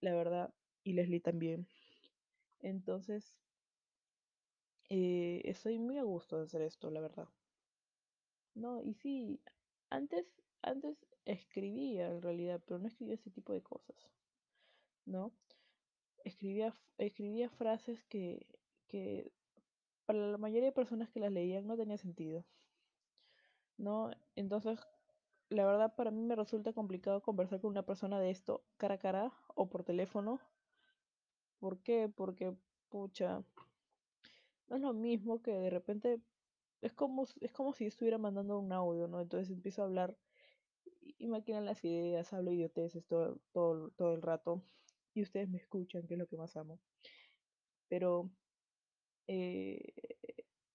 la 0.00 0.14
verdad, 0.14 0.54
y 0.84 0.94
Leslie 0.94 1.20
también. 1.20 1.68
Entonces, 2.60 3.34
eh, 4.90 5.42
estoy 5.44 5.78
muy 5.78 5.98
a 5.98 6.02
gusto 6.02 6.36
de 6.36 6.44
hacer 6.44 6.62
esto, 6.62 6.90
la 6.90 7.00
verdad. 7.00 7.28
No, 8.54 8.82
y 8.82 8.94
sí, 8.94 9.40
antes, 9.88 10.26
antes 10.62 11.06
escribía 11.24 12.08
en 12.08 12.22
realidad, 12.22 12.60
pero 12.66 12.78
no 12.80 12.88
escribía 12.88 13.14
ese 13.14 13.30
tipo 13.30 13.52
de 13.52 13.62
cosas, 13.62 14.10
¿no? 15.06 15.32
Escribía, 16.24 16.74
escribía 16.98 17.48
frases 17.50 18.02
que, 18.04 18.46
que 18.86 19.32
para 20.06 20.18
la 20.30 20.38
mayoría 20.38 20.66
de 20.66 20.72
personas 20.72 21.10
que 21.10 21.20
las 21.20 21.32
leían 21.32 21.66
no 21.66 21.76
tenía 21.76 21.98
sentido. 21.98 22.44
¿No? 23.76 24.10
Entonces, 24.36 24.80
la 25.48 25.64
verdad 25.64 25.94
para 25.96 26.10
mí 26.10 26.22
me 26.22 26.36
resulta 26.36 26.72
complicado 26.72 27.22
conversar 27.22 27.60
con 27.60 27.70
una 27.70 27.84
persona 27.86 28.20
de 28.20 28.30
esto 28.30 28.62
cara 28.76 28.94
a 28.94 28.98
cara 28.98 29.32
o 29.54 29.68
por 29.68 29.84
teléfono. 29.84 30.40
¿Por 31.58 31.78
qué? 31.82 32.08
Porque, 32.08 32.54
pucha, 32.88 33.42
no 34.68 34.76
es 34.76 34.82
lo 34.82 34.92
mismo 34.94 35.42
que 35.42 35.52
de 35.52 35.70
repente 35.70 36.20
es 36.80 36.92
como, 36.92 37.26
es 37.40 37.52
como 37.52 37.72
si 37.74 37.86
estuviera 37.86 38.18
mandando 38.18 38.58
un 38.58 38.72
audio, 38.72 39.08
¿no? 39.08 39.20
Entonces 39.20 39.50
empiezo 39.50 39.82
a 39.82 39.86
hablar 39.86 40.16
y 41.18 41.28
maquinan 41.28 41.66
las 41.66 41.84
ideas, 41.84 42.32
hablo 42.32 42.52
idioteces 42.52 43.04
todo, 43.06 43.38
todo, 43.52 43.90
todo 43.90 44.14
el 44.14 44.22
rato 44.22 44.62
y 45.14 45.22
ustedes 45.22 45.48
me 45.48 45.58
escuchan, 45.58 46.06
que 46.06 46.14
es 46.14 46.18
lo 46.18 46.26
que 46.26 46.36
más 46.36 46.56
amo. 46.56 46.80
Pero 47.88 48.30
eh, 49.26 49.92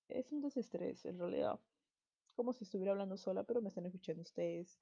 es 0.09 0.31
un 0.31 0.41
desestrés, 0.41 1.05
en 1.05 1.19
realidad. 1.19 1.59
Como 2.35 2.53
si 2.53 2.65
estuviera 2.65 2.91
hablando 2.91 3.17
sola, 3.17 3.43
pero 3.43 3.61
me 3.61 3.69
están 3.69 3.85
escuchando 3.85 4.21
ustedes. 4.21 4.79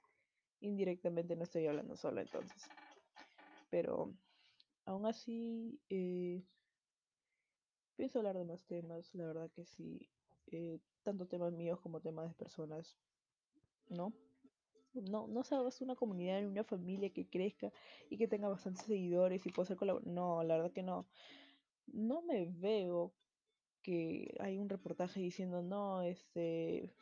Indirectamente 0.60 1.36
no 1.36 1.44
estoy 1.44 1.66
hablando 1.66 1.96
sola, 1.96 2.22
entonces. 2.22 2.62
Pero 3.70 4.14
aún 4.84 5.06
así, 5.06 5.80
eh, 5.88 6.42
pienso 7.96 8.18
hablar 8.18 8.36
de 8.36 8.44
más 8.44 8.64
temas, 8.64 9.14
la 9.14 9.26
verdad 9.26 9.50
que 9.52 9.64
sí. 9.64 10.08
Eh, 10.46 10.78
tanto 11.02 11.26
temas 11.26 11.52
míos 11.52 11.80
como 11.80 12.00
temas 12.00 12.28
de 12.28 12.34
personas, 12.34 12.96
¿no? 13.88 14.12
No, 14.94 15.26
no 15.28 15.42
hagas 15.50 15.80
una 15.80 15.94
comunidad, 15.94 16.44
una 16.46 16.64
familia 16.64 17.10
que 17.10 17.26
crezca 17.26 17.72
y 18.10 18.16
que 18.16 18.28
tenga 18.28 18.48
bastantes 18.48 18.86
seguidores 18.86 19.44
y 19.46 19.50
pueda 19.50 19.64
hacer 19.64 19.76
colaboración. 19.76 20.14
No, 20.14 20.42
la 20.42 20.56
verdad 20.56 20.72
que 20.72 20.82
no. 20.82 21.06
No 21.86 22.22
me 22.22 22.46
veo 22.46 23.12
que 23.82 24.34
hay 24.40 24.58
un 24.58 24.68
reportaje 24.68 25.20
diciendo, 25.20 25.62
no, 25.62 26.02
este, 26.02 26.94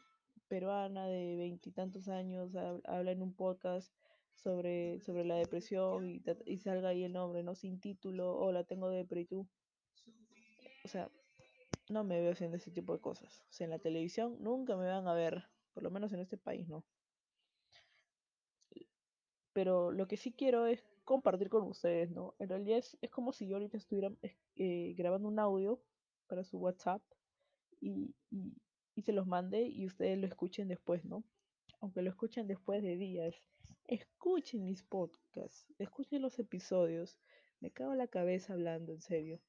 peruana 0.48 1.06
de 1.06 1.36
veintitantos 1.36 2.08
años 2.08 2.54
habla 2.84 3.12
en 3.12 3.22
un 3.22 3.34
podcast 3.34 3.94
sobre, 4.34 5.00
sobre 5.00 5.24
la 5.24 5.36
depresión 5.36 6.08
y, 6.08 6.22
y, 6.46 6.58
salga 6.58 6.88
ahí 6.88 7.04
el 7.04 7.12
nombre, 7.12 7.42
¿no? 7.42 7.54
Sin 7.54 7.80
título, 7.80 8.36
o 8.36 8.50
la 8.50 8.64
tengo 8.64 8.90
de 8.90 9.04
tú. 9.24 9.46
O 10.84 10.88
sea, 10.88 11.08
no 11.88 12.02
me 12.04 12.20
veo 12.20 12.32
haciendo 12.32 12.56
ese 12.56 12.70
tipo 12.70 12.92
de 12.92 13.00
cosas. 13.00 13.44
O 13.50 13.52
sea, 13.52 13.66
en 13.66 13.70
la 13.70 13.78
televisión 13.78 14.36
nunca 14.40 14.76
me 14.76 14.86
van 14.86 15.06
a 15.06 15.14
ver, 15.14 15.44
por 15.74 15.82
lo 15.82 15.90
menos 15.90 16.12
en 16.12 16.20
este 16.20 16.36
país, 16.36 16.68
¿no? 16.68 16.84
Pero 19.52 19.92
lo 19.92 20.06
que 20.08 20.16
sí 20.16 20.32
quiero 20.32 20.66
es 20.66 20.82
compartir 21.04 21.48
con 21.48 21.64
ustedes, 21.64 22.10
¿no? 22.10 22.34
En 22.38 22.48
realidad 22.48 22.78
es, 22.78 22.96
es 23.00 23.10
como 23.10 23.32
si 23.32 23.46
yo 23.46 23.56
ahorita 23.56 23.76
estuviera 23.76 24.12
eh, 24.56 24.94
grabando 24.96 25.28
un 25.28 25.38
audio 25.38 25.80
para 26.26 26.44
su 26.44 26.58
WhatsApp 26.58 27.02
y, 27.80 28.14
y, 28.30 29.02
se 29.02 29.12
los 29.12 29.26
mande 29.26 29.62
y 29.62 29.86
ustedes 29.86 30.18
lo 30.18 30.26
escuchen 30.26 30.68
después, 30.68 31.04
¿no? 31.04 31.24
Aunque 31.80 32.02
lo 32.02 32.10
escuchen 32.10 32.46
después 32.46 32.82
de 32.82 32.96
días. 32.96 33.34
Escuchen 33.86 34.64
mis 34.64 34.82
podcasts, 34.84 35.66
escuchen 35.78 36.22
los 36.22 36.38
episodios. 36.38 37.18
Me 37.60 37.70
cago 37.70 37.94
la 37.94 38.06
cabeza 38.06 38.52
hablando, 38.52 38.92
en 38.92 39.00
serio. 39.00 39.40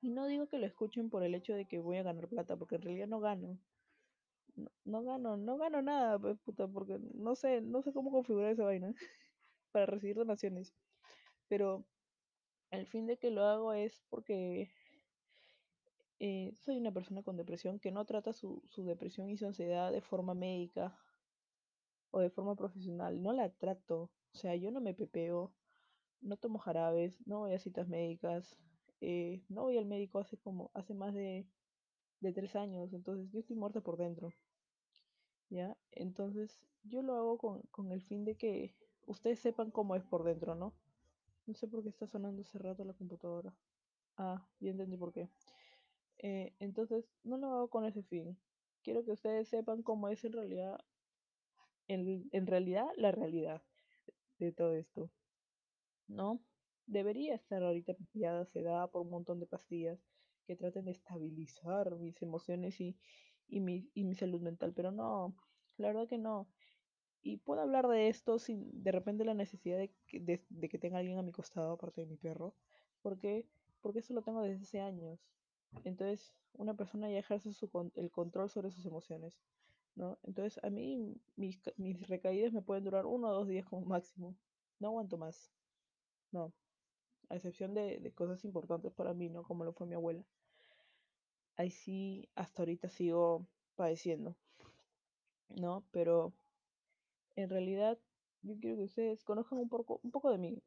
Y 0.00 0.10
no 0.10 0.26
digo 0.26 0.46
que 0.46 0.58
lo 0.58 0.66
escuchen 0.66 1.10
por 1.10 1.24
el 1.24 1.34
hecho 1.34 1.54
de 1.54 1.66
que 1.66 1.80
voy 1.80 1.96
a 1.96 2.02
ganar 2.04 2.28
plata, 2.28 2.56
porque 2.56 2.76
en 2.76 2.82
realidad 2.82 3.08
no 3.08 3.18
gano. 3.18 3.58
No, 4.54 4.70
no 4.84 5.02
gano, 5.02 5.36
no 5.36 5.58
gano 5.58 5.82
nada, 5.82 6.18
pues, 6.18 6.38
puta, 6.38 6.68
porque 6.68 6.98
no 7.14 7.34
sé, 7.34 7.60
no 7.60 7.82
sé 7.82 7.92
cómo 7.92 8.10
configurar 8.10 8.52
esa 8.52 8.64
vaina 8.64 8.94
para 9.76 9.84
recibir 9.84 10.16
donaciones. 10.16 10.72
Pero 11.48 11.84
el 12.70 12.86
fin 12.86 13.06
de 13.06 13.18
que 13.18 13.30
lo 13.30 13.44
hago 13.44 13.74
es 13.74 14.02
porque 14.08 14.70
eh, 16.18 16.54
soy 16.54 16.78
una 16.78 16.92
persona 16.92 17.22
con 17.22 17.36
depresión 17.36 17.78
que 17.78 17.90
no 17.90 18.06
trata 18.06 18.32
su, 18.32 18.62
su 18.68 18.86
depresión 18.86 19.28
y 19.28 19.36
su 19.36 19.44
ansiedad 19.44 19.92
de 19.92 20.00
forma 20.00 20.32
médica 20.32 20.98
o 22.10 22.20
de 22.20 22.30
forma 22.30 22.56
profesional. 22.56 23.22
No 23.22 23.34
la 23.34 23.50
trato. 23.50 24.10
O 24.32 24.38
sea, 24.38 24.56
yo 24.56 24.70
no 24.70 24.80
me 24.80 24.94
pepeo, 24.94 25.52
no 26.22 26.38
tomo 26.38 26.58
jarabes, 26.58 27.20
no 27.26 27.40
voy 27.40 27.52
a 27.52 27.58
citas 27.58 27.86
médicas, 27.86 28.56
eh, 29.02 29.44
no 29.50 29.64
voy 29.64 29.76
al 29.76 29.84
médico 29.84 30.20
hace 30.20 30.38
como, 30.38 30.70
hace 30.72 30.94
más 30.94 31.12
de, 31.12 31.46
de 32.20 32.32
tres 32.32 32.56
años, 32.56 32.94
entonces 32.94 33.30
yo 33.30 33.40
estoy 33.40 33.56
muerta 33.56 33.82
por 33.82 33.98
dentro. 33.98 34.32
¿Ya? 35.50 35.76
Entonces 35.92 36.62
yo 36.82 37.02
lo 37.02 37.14
hago 37.14 37.36
con, 37.36 37.60
con 37.70 37.92
el 37.92 38.00
fin 38.00 38.24
de 38.24 38.36
que 38.36 38.74
ustedes 39.06 39.40
sepan 39.40 39.70
cómo 39.70 39.96
es 39.96 40.04
por 40.04 40.24
dentro, 40.24 40.54
¿no? 40.54 40.74
No 41.46 41.54
sé 41.54 41.68
por 41.68 41.82
qué 41.82 41.88
está 41.88 42.06
sonando 42.06 42.42
hace 42.42 42.58
rato 42.58 42.84
la 42.84 42.92
computadora. 42.92 43.54
Ah, 44.16 44.46
ya 44.60 44.70
entendí 44.70 44.96
por 44.96 45.12
qué. 45.12 45.28
Eh, 46.18 46.54
entonces, 46.58 47.04
no 47.24 47.36
lo 47.36 47.48
hago 47.48 47.68
con 47.68 47.84
ese 47.84 48.02
fin. 48.02 48.36
Quiero 48.82 49.04
que 49.04 49.12
ustedes 49.12 49.48
sepan 49.48 49.82
cómo 49.82 50.08
es 50.08 50.24
en 50.24 50.32
realidad, 50.32 50.78
en, 51.88 52.46
realidad, 52.46 52.86
la 52.96 53.12
realidad 53.12 53.62
de 54.38 54.52
todo 54.52 54.74
esto. 54.74 55.10
¿No? 56.08 56.40
Debería 56.86 57.34
estar 57.34 57.62
ahorita 57.62 57.94
pillada, 58.12 58.44
sedada 58.46 58.88
por 58.88 59.02
un 59.02 59.10
montón 59.10 59.40
de 59.40 59.46
pastillas 59.46 59.98
que 60.46 60.56
traten 60.56 60.84
de 60.84 60.92
estabilizar 60.92 61.96
mis 61.96 62.22
emociones 62.22 62.80
y, 62.80 62.96
y, 63.48 63.60
mi, 63.60 63.90
y 63.94 64.04
mi 64.04 64.14
salud 64.14 64.40
mental, 64.40 64.72
pero 64.72 64.92
no, 64.92 65.36
la 65.76 65.88
verdad 65.88 66.08
que 66.08 66.18
no. 66.18 66.48
Y 67.26 67.38
puedo 67.38 67.60
hablar 67.60 67.88
de 67.88 68.06
esto 68.06 68.38
sin 68.38 68.84
de 68.84 68.92
repente 68.92 69.24
la 69.24 69.34
necesidad 69.34 69.78
de 69.78 69.90
que, 70.06 70.20
de, 70.20 70.68
que 70.68 70.78
tenga 70.78 70.98
alguien 70.98 71.18
a 71.18 71.22
mi 71.22 71.32
costado, 71.32 71.72
aparte 71.72 72.02
de 72.02 72.06
mi 72.06 72.16
perro, 72.16 72.54
porque, 73.02 73.44
porque 73.80 73.98
eso 73.98 74.14
lo 74.14 74.22
tengo 74.22 74.42
desde 74.42 74.62
hace 74.62 74.80
años. 74.80 75.18
Entonces, 75.82 76.36
una 76.52 76.74
persona 76.74 77.10
ya 77.10 77.18
ejerce 77.18 77.52
su 77.52 77.68
el 77.96 78.12
control 78.12 78.48
sobre 78.48 78.70
sus 78.70 78.86
emociones, 78.86 79.40
¿no? 79.96 80.18
Entonces, 80.22 80.62
a 80.62 80.70
mí 80.70 81.16
mis, 81.34 81.60
mis 81.76 82.06
recaídas 82.06 82.52
me 82.52 82.62
pueden 82.62 82.84
durar 82.84 83.06
uno 83.06 83.28
o 83.30 83.34
dos 83.34 83.48
días 83.48 83.66
como 83.66 83.84
máximo. 83.84 84.36
No 84.78 84.86
aguanto 84.86 85.18
más, 85.18 85.50
no. 86.30 86.52
A 87.28 87.34
excepción 87.34 87.74
de, 87.74 87.98
de 87.98 88.12
cosas 88.12 88.44
importantes 88.44 88.92
para 88.92 89.14
mí, 89.14 89.30
¿no? 89.30 89.42
Como 89.42 89.64
lo 89.64 89.72
fue 89.72 89.88
mi 89.88 89.96
abuela. 89.96 90.24
Ahí 91.56 91.72
sí, 91.72 92.28
hasta 92.36 92.62
ahorita 92.62 92.88
sigo 92.88 93.48
padeciendo, 93.74 94.36
¿no? 95.48 95.84
Pero 95.90 96.32
en 97.36 97.50
realidad, 97.50 97.98
yo 98.42 98.58
quiero 98.58 98.76
que 98.76 98.84
ustedes 98.84 99.24
conozcan 99.24 99.58
un 99.58 99.68
poco, 99.68 100.00
un 100.02 100.10
poco 100.10 100.30
de 100.30 100.38
mí, 100.38 100.62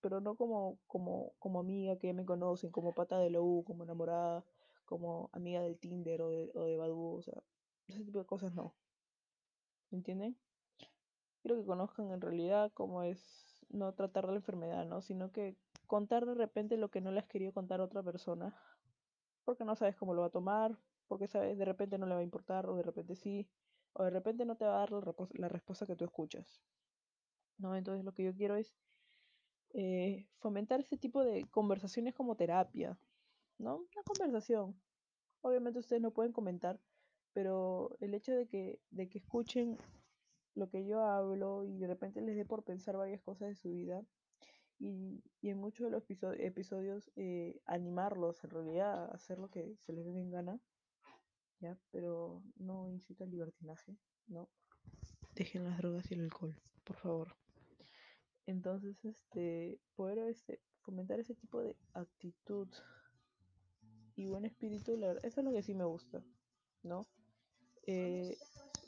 pero 0.00 0.20
no 0.20 0.36
como, 0.36 0.78
como, 0.86 1.32
como 1.38 1.60
amiga 1.60 1.96
que 1.96 2.12
me 2.12 2.24
conocen, 2.24 2.70
como 2.70 2.94
pata 2.94 3.18
de 3.18 3.30
la 3.30 3.40
U, 3.40 3.64
como 3.64 3.84
enamorada, 3.84 4.44
como 4.84 5.30
amiga 5.32 5.62
del 5.62 5.78
Tinder 5.78 6.22
o 6.22 6.30
de, 6.30 6.50
o 6.54 6.64
de 6.64 6.76
Badoo, 6.76 7.14
o 7.14 7.22
sea, 7.22 7.42
ese 7.86 8.04
tipo 8.04 8.18
de 8.18 8.26
cosas 8.26 8.54
no, 8.54 8.74
¿entienden? 9.90 10.36
Quiero 11.42 11.56
que 11.56 11.66
conozcan 11.66 12.10
en 12.10 12.20
realidad 12.20 12.72
cómo 12.74 13.02
es 13.02 13.64
no 13.70 13.92
tratar 13.92 14.28
la 14.28 14.36
enfermedad, 14.36 14.86
¿no? 14.86 15.02
Sino 15.02 15.30
que 15.30 15.56
contar 15.86 16.26
de 16.26 16.34
repente 16.34 16.76
lo 16.76 16.90
que 16.90 17.00
no 17.00 17.10
le 17.12 17.20
has 17.20 17.26
querido 17.26 17.52
contar 17.52 17.80
a 17.80 17.84
otra 17.84 18.02
persona, 18.02 18.56
porque 19.44 19.64
no 19.64 19.76
sabes 19.76 19.96
cómo 19.96 20.14
lo 20.14 20.22
va 20.22 20.28
a 20.28 20.30
tomar, 20.30 20.76
porque 21.06 21.28
sabes, 21.28 21.56
de 21.56 21.64
repente 21.64 21.98
no 21.98 22.06
le 22.06 22.14
va 22.14 22.20
a 22.20 22.24
importar, 22.24 22.68
o 22.68 22.76
de 22.76 22.82
repente 22.82 23.14
sí, 23.14 23.48
o 23.98 24.04
de 24.04 24.10
repente 24.10 24.44
no 24.44 24.56
te 24.56 24.64
va 24.64 24.76
a 24.76 24.86
dar 24.86 24.92
la, 25.34 25.48
respuesta 25.48 25.86
que 25.86 25.96
tú 25.96 26.04
escuchas, 26.04 26.62
¿no? 27.58 27.74
Entonces 27.74 28.04
lo 28.04 28.12
que 28.12 28.22
yo 28.22 28.34
quiero 28.34 28.54
es 28.56 28.72
eh, 29.74 30.26
fomentar 30.38 30.80
ese 30.80 30.96
tipo 30.96 31.24
de 31.24 31.44
conversaciones 31.50 32.14
como 32.14 32.36
terapia, 32.36 32.96
¿no? 33.58 33.78
Una 33.78 34.02
conversación. 34.04 34.80
Obviamente 35.42 35.80
ustedes 35.80 36.00
no 36.00 36.12
pueden 36.12 36.32
comentar, 36.32 36.80
pero 37.32 37.96
el 38.00 38.14
hecho 38.14 38.32
de 38.32 38.46
que, 38.46 38.80
de 38.90 39.08
que 39.08 39.18
escuchen 39.18 39.76
lo 40.54 40.68
que 40.68 40.86
yo 40.86 41.02
hablo 41.02 41.64
y 41.64 41.76
de 41.78 41.88
repente 41.88 42.20
les 42.20 42.36
dé 42.36 42.44
por 42.44 42.62
pensar 42.62 42.96
varias 42.96 43.20
cosas 43.20 43.48
de 43.48 43.54
su 43.56 43.70
vida 43.70 44.04
y, 44.78 45.24
y 45.40 45.50
en 45.50 45.58
muchos 45.58 45.84
de 45.86 45.90
los 45.90 46.04
episo- 46.04 46.34
episodios 46.38 47.10
eh, 47.16 47.60
animarlos 47.66 48.44
en 48.44 48.50
realidad 48.50 49.10
a 49.10 49.14
hacer 49.14 49.38
lo 49.40 49.50
que 49.50 49.76
se 49.80 49.92
les 49.92 50.04
dé 50.04 50.20
en 50.20 50.30
gana, 50.30 50.60
¿ya? 51.60 51.76
Pero 51.90 52.42
no 52.56 52.88
incita 52.90 53.24
al 53.24 53.30
libertinaje, 53.30 53.96
¿no? 54.26 54.48
Dejen 55.34 55.64
las 55.64 55.78
drogas 55.78 56.10
y 56.10 56.14
el 56.14 56.22
alcohol, 56.22 56.60
por 56.84 56.96
favor. 56.96 57.36
Entonces, 58.46 59.04
este, 59.04 59.78
poder 59.94 60.18
este, 60.30 60.60
fomentar 60.80 61.20
ese 61.20 61.34
tipo 61.34 61.60
de 61.60 61.76
actitud 61.92 62.68
y 64.16 64.26
buen 64.26 64.44
espíritu, 64.44 64.96
la 64.96 65.08
verdad, 65.08 65.24
eso 65.24 65.40
es 65.40 65.44
lo 65.44 65.52
que 65.52 65.62
sí 65.62 65.74
me 65.74 65.84
gusta, 65.84 66.24
¿no? 66.82 67.06
Eh, 67.86 68.36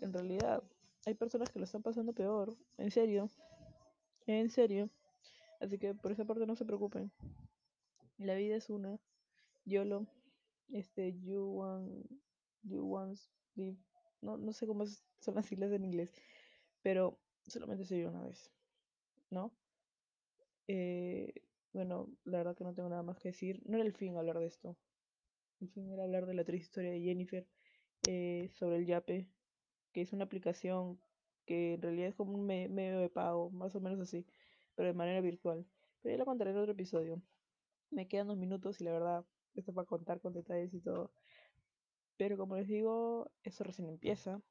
en 0.01 0.13
realidad, 0.13 0.63
hay 1.07 1.15
personas 1.15 1.51
que 1.51 1.59
lo 1.59 1.65
están 1.65 1.83
pasando 1.83 2.13
peor, 2.13 2.57
en 2.79 2.91
serio, 2.91 3.31
en 4.27 4.51
serio. 4.51 4.91
Así 5.61 5.79
que 5.79 5.95
por 5.95 6.11
esa 6.11 6.25
parte 6.25 6.47
no 6.47 6.57
se 6.57 6.65
preocupen. 6.65 7.13
La 8.19 8.35
vida 8.35 8.57
es 8.57 8.71
una, 8.71 8.99
YOLO, 9.65 10.07
este, 10.73 11.19
you 11.21 11.45
want, 11.45 12.07
you 12.63 12.85
once 12.95 13.31
live, 13.55 13.79
no, 14.21 14.37
no 14.39 14.53
sé 14.53 14.67
cómo 14.67 14.85
son 14.87 15.35
las 15.35 15.47
siglas 15.47 15.73
en 15.73 15.85
inglés, 15.85 16.13
pero 16.83 17.21
solamente 17.47 17.85
se 17.87 17.97
vive 17.97 18.09
una 18.09 18.25
vez, 18.25 18.53
¿no? 19.31 19.59
Eh, 20.67 21.33
bueno, 21.73 22.09
la 22.25 22.39
verdad 22.39 22.57
que 22.57 22.65
no 22.65 22.75
tengo 22.75 22.89
nada 22.89 23.03
más 23.03 23.19
que 23.19 23.29
decir. 23.31 23.61
No 23.65 23.77
era 23.77 23.87
el 23.87 23.93
fin 23.95 24.17
hablar 24.17 24.39
de 24.39 24.47
esto. 24.47 24.79
El 25.61 25.71
fin 25.71 25.93
era 25.93 26.05
hablar 26.05 26.27
de 26.27 26.35
la 26.35 26.45
triste 26.45 26.67
historia 26.67 26.93
de 26.93 27.01
Jennifer 27.03 27.49
eh, 28.03 28.51
sobre 28.55 28.79
el 28.79 28.87
Yape, 28.87 29.31
que 29.93 30.03
es 30.03 30.13
una 30.13 30.25
aplicación 30.27 31.01
que 31.47 31.75
en 31.75 31.83
realidad 31.83 32.09
es 32.09 32.17
como 32.17 32.35
un 32.35 32.47
me- 32.47 32.69
medio 32.69 33.01
de 33.01 33.11
pago, 33.11 33.51
más 33.51 33.75
o 33.77 33.81
menos 33.81 34.01
así, 34.01 34.27
pero 34.77 34.89
de 34.89 34.95
manera 34.95 35.21
virtual. 35.23 35.67
Pero 36.03 36.15
ya 36.15 36.19
lo 36.19 36.27
contaré 36.27 36.53
en 36.53 36.59
otro 36.59 36.73
episodio. 36.73 37.23
Me 37.91 38.09
quedan 38.09 38.29
dos 38.29 38.39
minutos 38.39 38.81
y 38.81 38.85
la 38.85 38.93
verdad, 38.93 39.27
esto 39.55 39.75
para 39.75 39.87
contar 39.87 40.21
con 40.21 40.33
detalles 40.35 40.75
y 40.75 40.81
todo. 40.83 41.13
Pero 42.21 42.37
como 42.37 42.55
les 42.55 42.69
digo, 42.69 43.31
eso 43.45 43.65
recién 43.65 43.89
empieza 43.89 44.43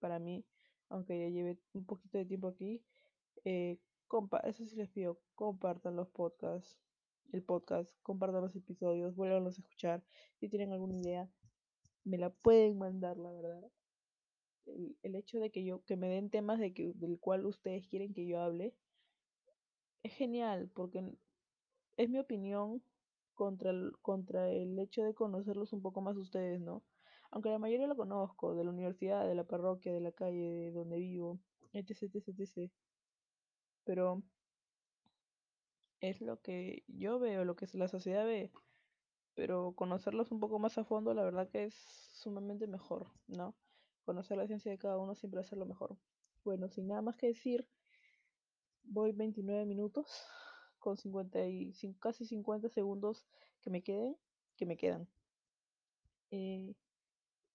para 0.00 0.18
mí, 0.18 0.44
aunque 0.90 1.18
ya 1.18 1.30
lleve 1.30 1.58
un 1.72 1.86
poquito 1.86 2.18
de 2.18 2.26
tiempo 2.26 2.48
aquí. 2.48 2.84
Eh, 3.46 3.78
compa 4.06 4.40
eso 4.40 4.66
sí 4.66 4.76
les 4.76 4.90
pido, 4.90 5.18
compartan 5.34 5.96
los 5.96 6.10
podcasts, 6.10 6.78
el 7.32 7.42
podcast, 7.42 7.90
compartan 8.02 8.42
los 8.42 8.54
episodios, 8.54 9.16
vuelvan 9.16 9.46
a 9.46 9.48
escuchar. 9.48 10.04
Si 10.40 10.50
tienen 10.50 10.70
alguna 10.74 10.98
idea, 10.98 11.30
me 12.04 12.18
la 12.18 12.28
pueden 12.28 12.76
mandar, 12.76 13.16
la 13.16 13.32
verdad. 13.32 13.72
El, 14.66 14.94
el 15.02 15.14
hecho 15.14 15.40
de 15.40 15.50
que 15.50 15.64
yo, 15.64 15.82
que 15.86 15.96
me 15.96 16.10
den 16.10 16.28
temas 16.28 16.58
de 16.58 16.74
que, 16.74 16.92
del 16.96 17.18
cual 17.18 17.46
ustedes 17.46 17.88
quieren 17.88 18.12
que 18.12 18.26
yo 18.26 18.42
hable, 18.42 18.74
es 20.02 20.12
genial, 20.12 20.70
porque 20.74 21.02
es 21.96 22.10
mi 22.10 22.18
opinión 22.18 22.82
contra 23.38 23.70
el, 23.70 23.92
contra 24.02 24.50
el 24.50 24.76
hecho 24.80 25.04
de 25.04 25.14
conocerlos 25.14 25.72
un 25.72 25.80
poco 25.80 26.00
más 26.00 26.16
ustedes, 26.16 26.60
¿no? 26.60 26.82
Aunque 27.30 27.50
la 27.50 27.60
mayoría 27.60 27.86
lo 27.86 27.96
conozco, 27.96 28.56
de 28.56 28.64
la 28.64 28.70
universidad, 28.70 29.28
de 29.28 29.36
la 29.36 29.44
parroquia, 29.44 29.92
de 29.92 30.00
la 30.00 30.10
calle, 30.10 30.50
de 30.50 30.72
donde 30.72 30.96
vivo, 30.96 31.38
etc, 31.72 32.02
etc, 32.02 32.28
etc. 32.40 32.72
Pero 33.84 34.24
es 36.00 36.20
lo 36.20 36.40
que 36.40 36.82
yo 36.88 37.20
veo, 37.20 37.44
lo 37.44 37.54
que 37.54 37.68
la 37.74 37.86
sociedad 37.86 38.26
ve. 38.26 38.50
Pero 39.34 39.72
conocerlos 39.76 40.32
un 40.32 40.40
poco 40.40 40.58
más 40.58 40.76
a 40.78 40.84
fondo, 40.84 41.14
la 41.14 41.22
verdad 41.22 41.48
que 41.48 41.66
es 41.66 41.74
sumamente 42.14 42.66
mejor, 42.66 43.06
¿no? 43.28 43.54
Conocer 44.04 44.36
la 44.36 44.48
ciencia 44.48 44.72
de 44.72 44.78
cada 44.78 44.98
uno 44.98 45.14
siempre 45.14 45.38
va 45.38 45.42
a 45.42 45.48
ser 45.48 45.58
lo 45.58 45.66
mejor. 45.66 45.96
Bueno, 46.42 46.68
sin 46.68 46.88
nada 46.88 47.02
más 47.02 47.16
que 47.16 47.28
decir, 47.28 47.68
voy 48.82 49.12
29 49.12 49.64
minutos 49.64 50.26
con 50.78 50.96
50 50.96 51.44
y 51.46 51.72
cin- 51.74 51.98
casi 52.00 52.24
50 52.26 52.68
segundos 52.68 53.26
que 53.62 53.70
me 53.70 53.82
queden, 53.82 54.16
que 54.56 54.66
me 54.66 54.76
quedan. 54.76 55.08
Eh, 56.30 56.74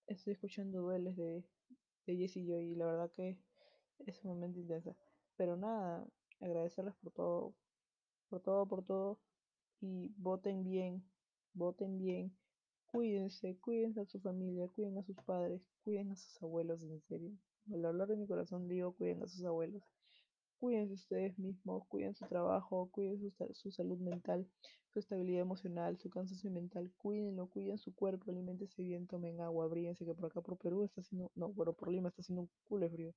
estoy 0.07 0.33
escuchando 0.33 0.81
dueles 0.81 1.15
de, 1.17 1.43
de 2.07 2.17
Jess 2.17 2.37
y 2.37 2.45
yo 2.47 2.59
y 2.59 2.75
la 2.75 2.85
verdad 2.87 3.11
que 3.11 3.37
es 4.07 4.17
sumamente 4.17 4.59
intensa. 4.61 4.95
Pero 5.37 5.57
nada, 5.57 6.05
agradecerles 6.41 6.95
por 6.97 7.11
todo, 7.13 7.55
por 8.29 8.41
todo, 8.41 8.67
por 8.67 8.83
todo. 8.85 9.19
Y 9.81 10.09
voten 10.17 10.63
bien, 10.65 11.03
voten 11.53 11.99
bien. 11.99 12.35
Cuídense, 12.87 13.57
cuídense 13.59 14.01
a 14.01 14.05
su 14.05 14.19
familia, 14.21 14.69
cuiden 14.69 14.97
a 14.99 15.03
sus 15.03 15.17
padres, 15.23 15.61
cuiden 15.83 16.11
a 16.11 16.17
sus 16.17 16.41
abuelos, 16.43 16.83
en 16.83 17.01
serio. 17.03 17.31
Al 17.73 17.85
hablar 17.85 18.09
de 18.09 18.17
mi 18.17 18.27
corazón 18.27 18.67
digo, 18.69 18.93
cuiden 18.93 19.23
a 19.23 19.27
sus 19.27 19.43
abuelos. 19.45 19.83
Cuídense 20.63 20.93
ustedes 20.93 21.37
mismos, 21.37 21.85
cuiden 21.89 22.15
su 22.15 22.25
trabajo, 22.25 22.89
cuiden 22.89 23.19
su, 23.19 23.33
su 23.51 23.69
salud 23.69 23.99
mental, 23.99 24.47
su 24.93 24.99
estabilidad 24.99 25.41
emocional, 25.41 25.97
su 25.97 26.09
cansancio 26.09 26.49
mental. 26.51 26.89
Cuídenlo, 26.95 27.47
cuiden 27.47 27.77
su 27.77 27.93
cuerpo, 27.93 28.31
alimentense 28.31 28.81
bien, 28.81 29.05
tomen 29.05 29.41
agua, 29.41 29.65
abríguense, 29.65 30.05
que 30.05 30.13
por 30.13 30.27
acá 30.27 30.39
por 30.39 30.57
Perú 30.57 30.85
está 30.85 31.01
haciendo, 31.01 31.29
no, 31.35 31.49
bueno, 31.49 31.73
por 31.73 31.91
Lima 31.91 32.07
está 32.07 32.21
haciendo 32.21 32.43
un 32.43 32.49
culo 32.63 32.89
frío. 32.89 33.13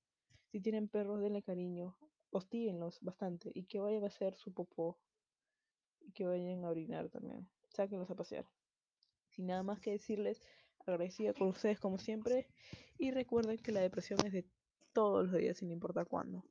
Si 0.51 0.61
tienen 0.61 0.89
perros, 0.89 1.21
denle 1.21 1.41
cariño, 1.41 1.97
hostíguenlos 2.31 2.99
bastante 3.01 3.53
y 3.55 3.63
que 3.67 3.79
vayan 3.79 4.03
a 4.03 4.09
hacer 4.09 4.35
su 4.35 4.53
popó 4.53 4.99
y 6.01 6.11
que 6.11 6.27
vayan 6.27 6.65
a 6.65 6.71
orinar 6.71 7.11
también. 7.11 7.49
Sáquenlos 7.69 8.11
a 8.11 8.17
pasear. 8.17 8.45
Sin 9.29 9.47
nada 9.47 9.63
más 9.63 9.79
que 9.79 9.93
decirles, 9.93 10.43
agradecida 10.81 11.33
con 11.33 11.47
ustedes 11.47 11.79
como 11.79 11.99
siempre 11.99 12.49
y 12.99 13.13
recuerden 13.13 13.59
que 13.59 13.71
la 13.71 13.83
depresión 13.83 14.19
es 14.27 14.33
de 14.33 14.45
todos 14.93 15.31
los 15.31 15.41
días 15.41 15.59
sin 15.59 15.71
importar 15.71 16.09
cuándo. 16.09 16.43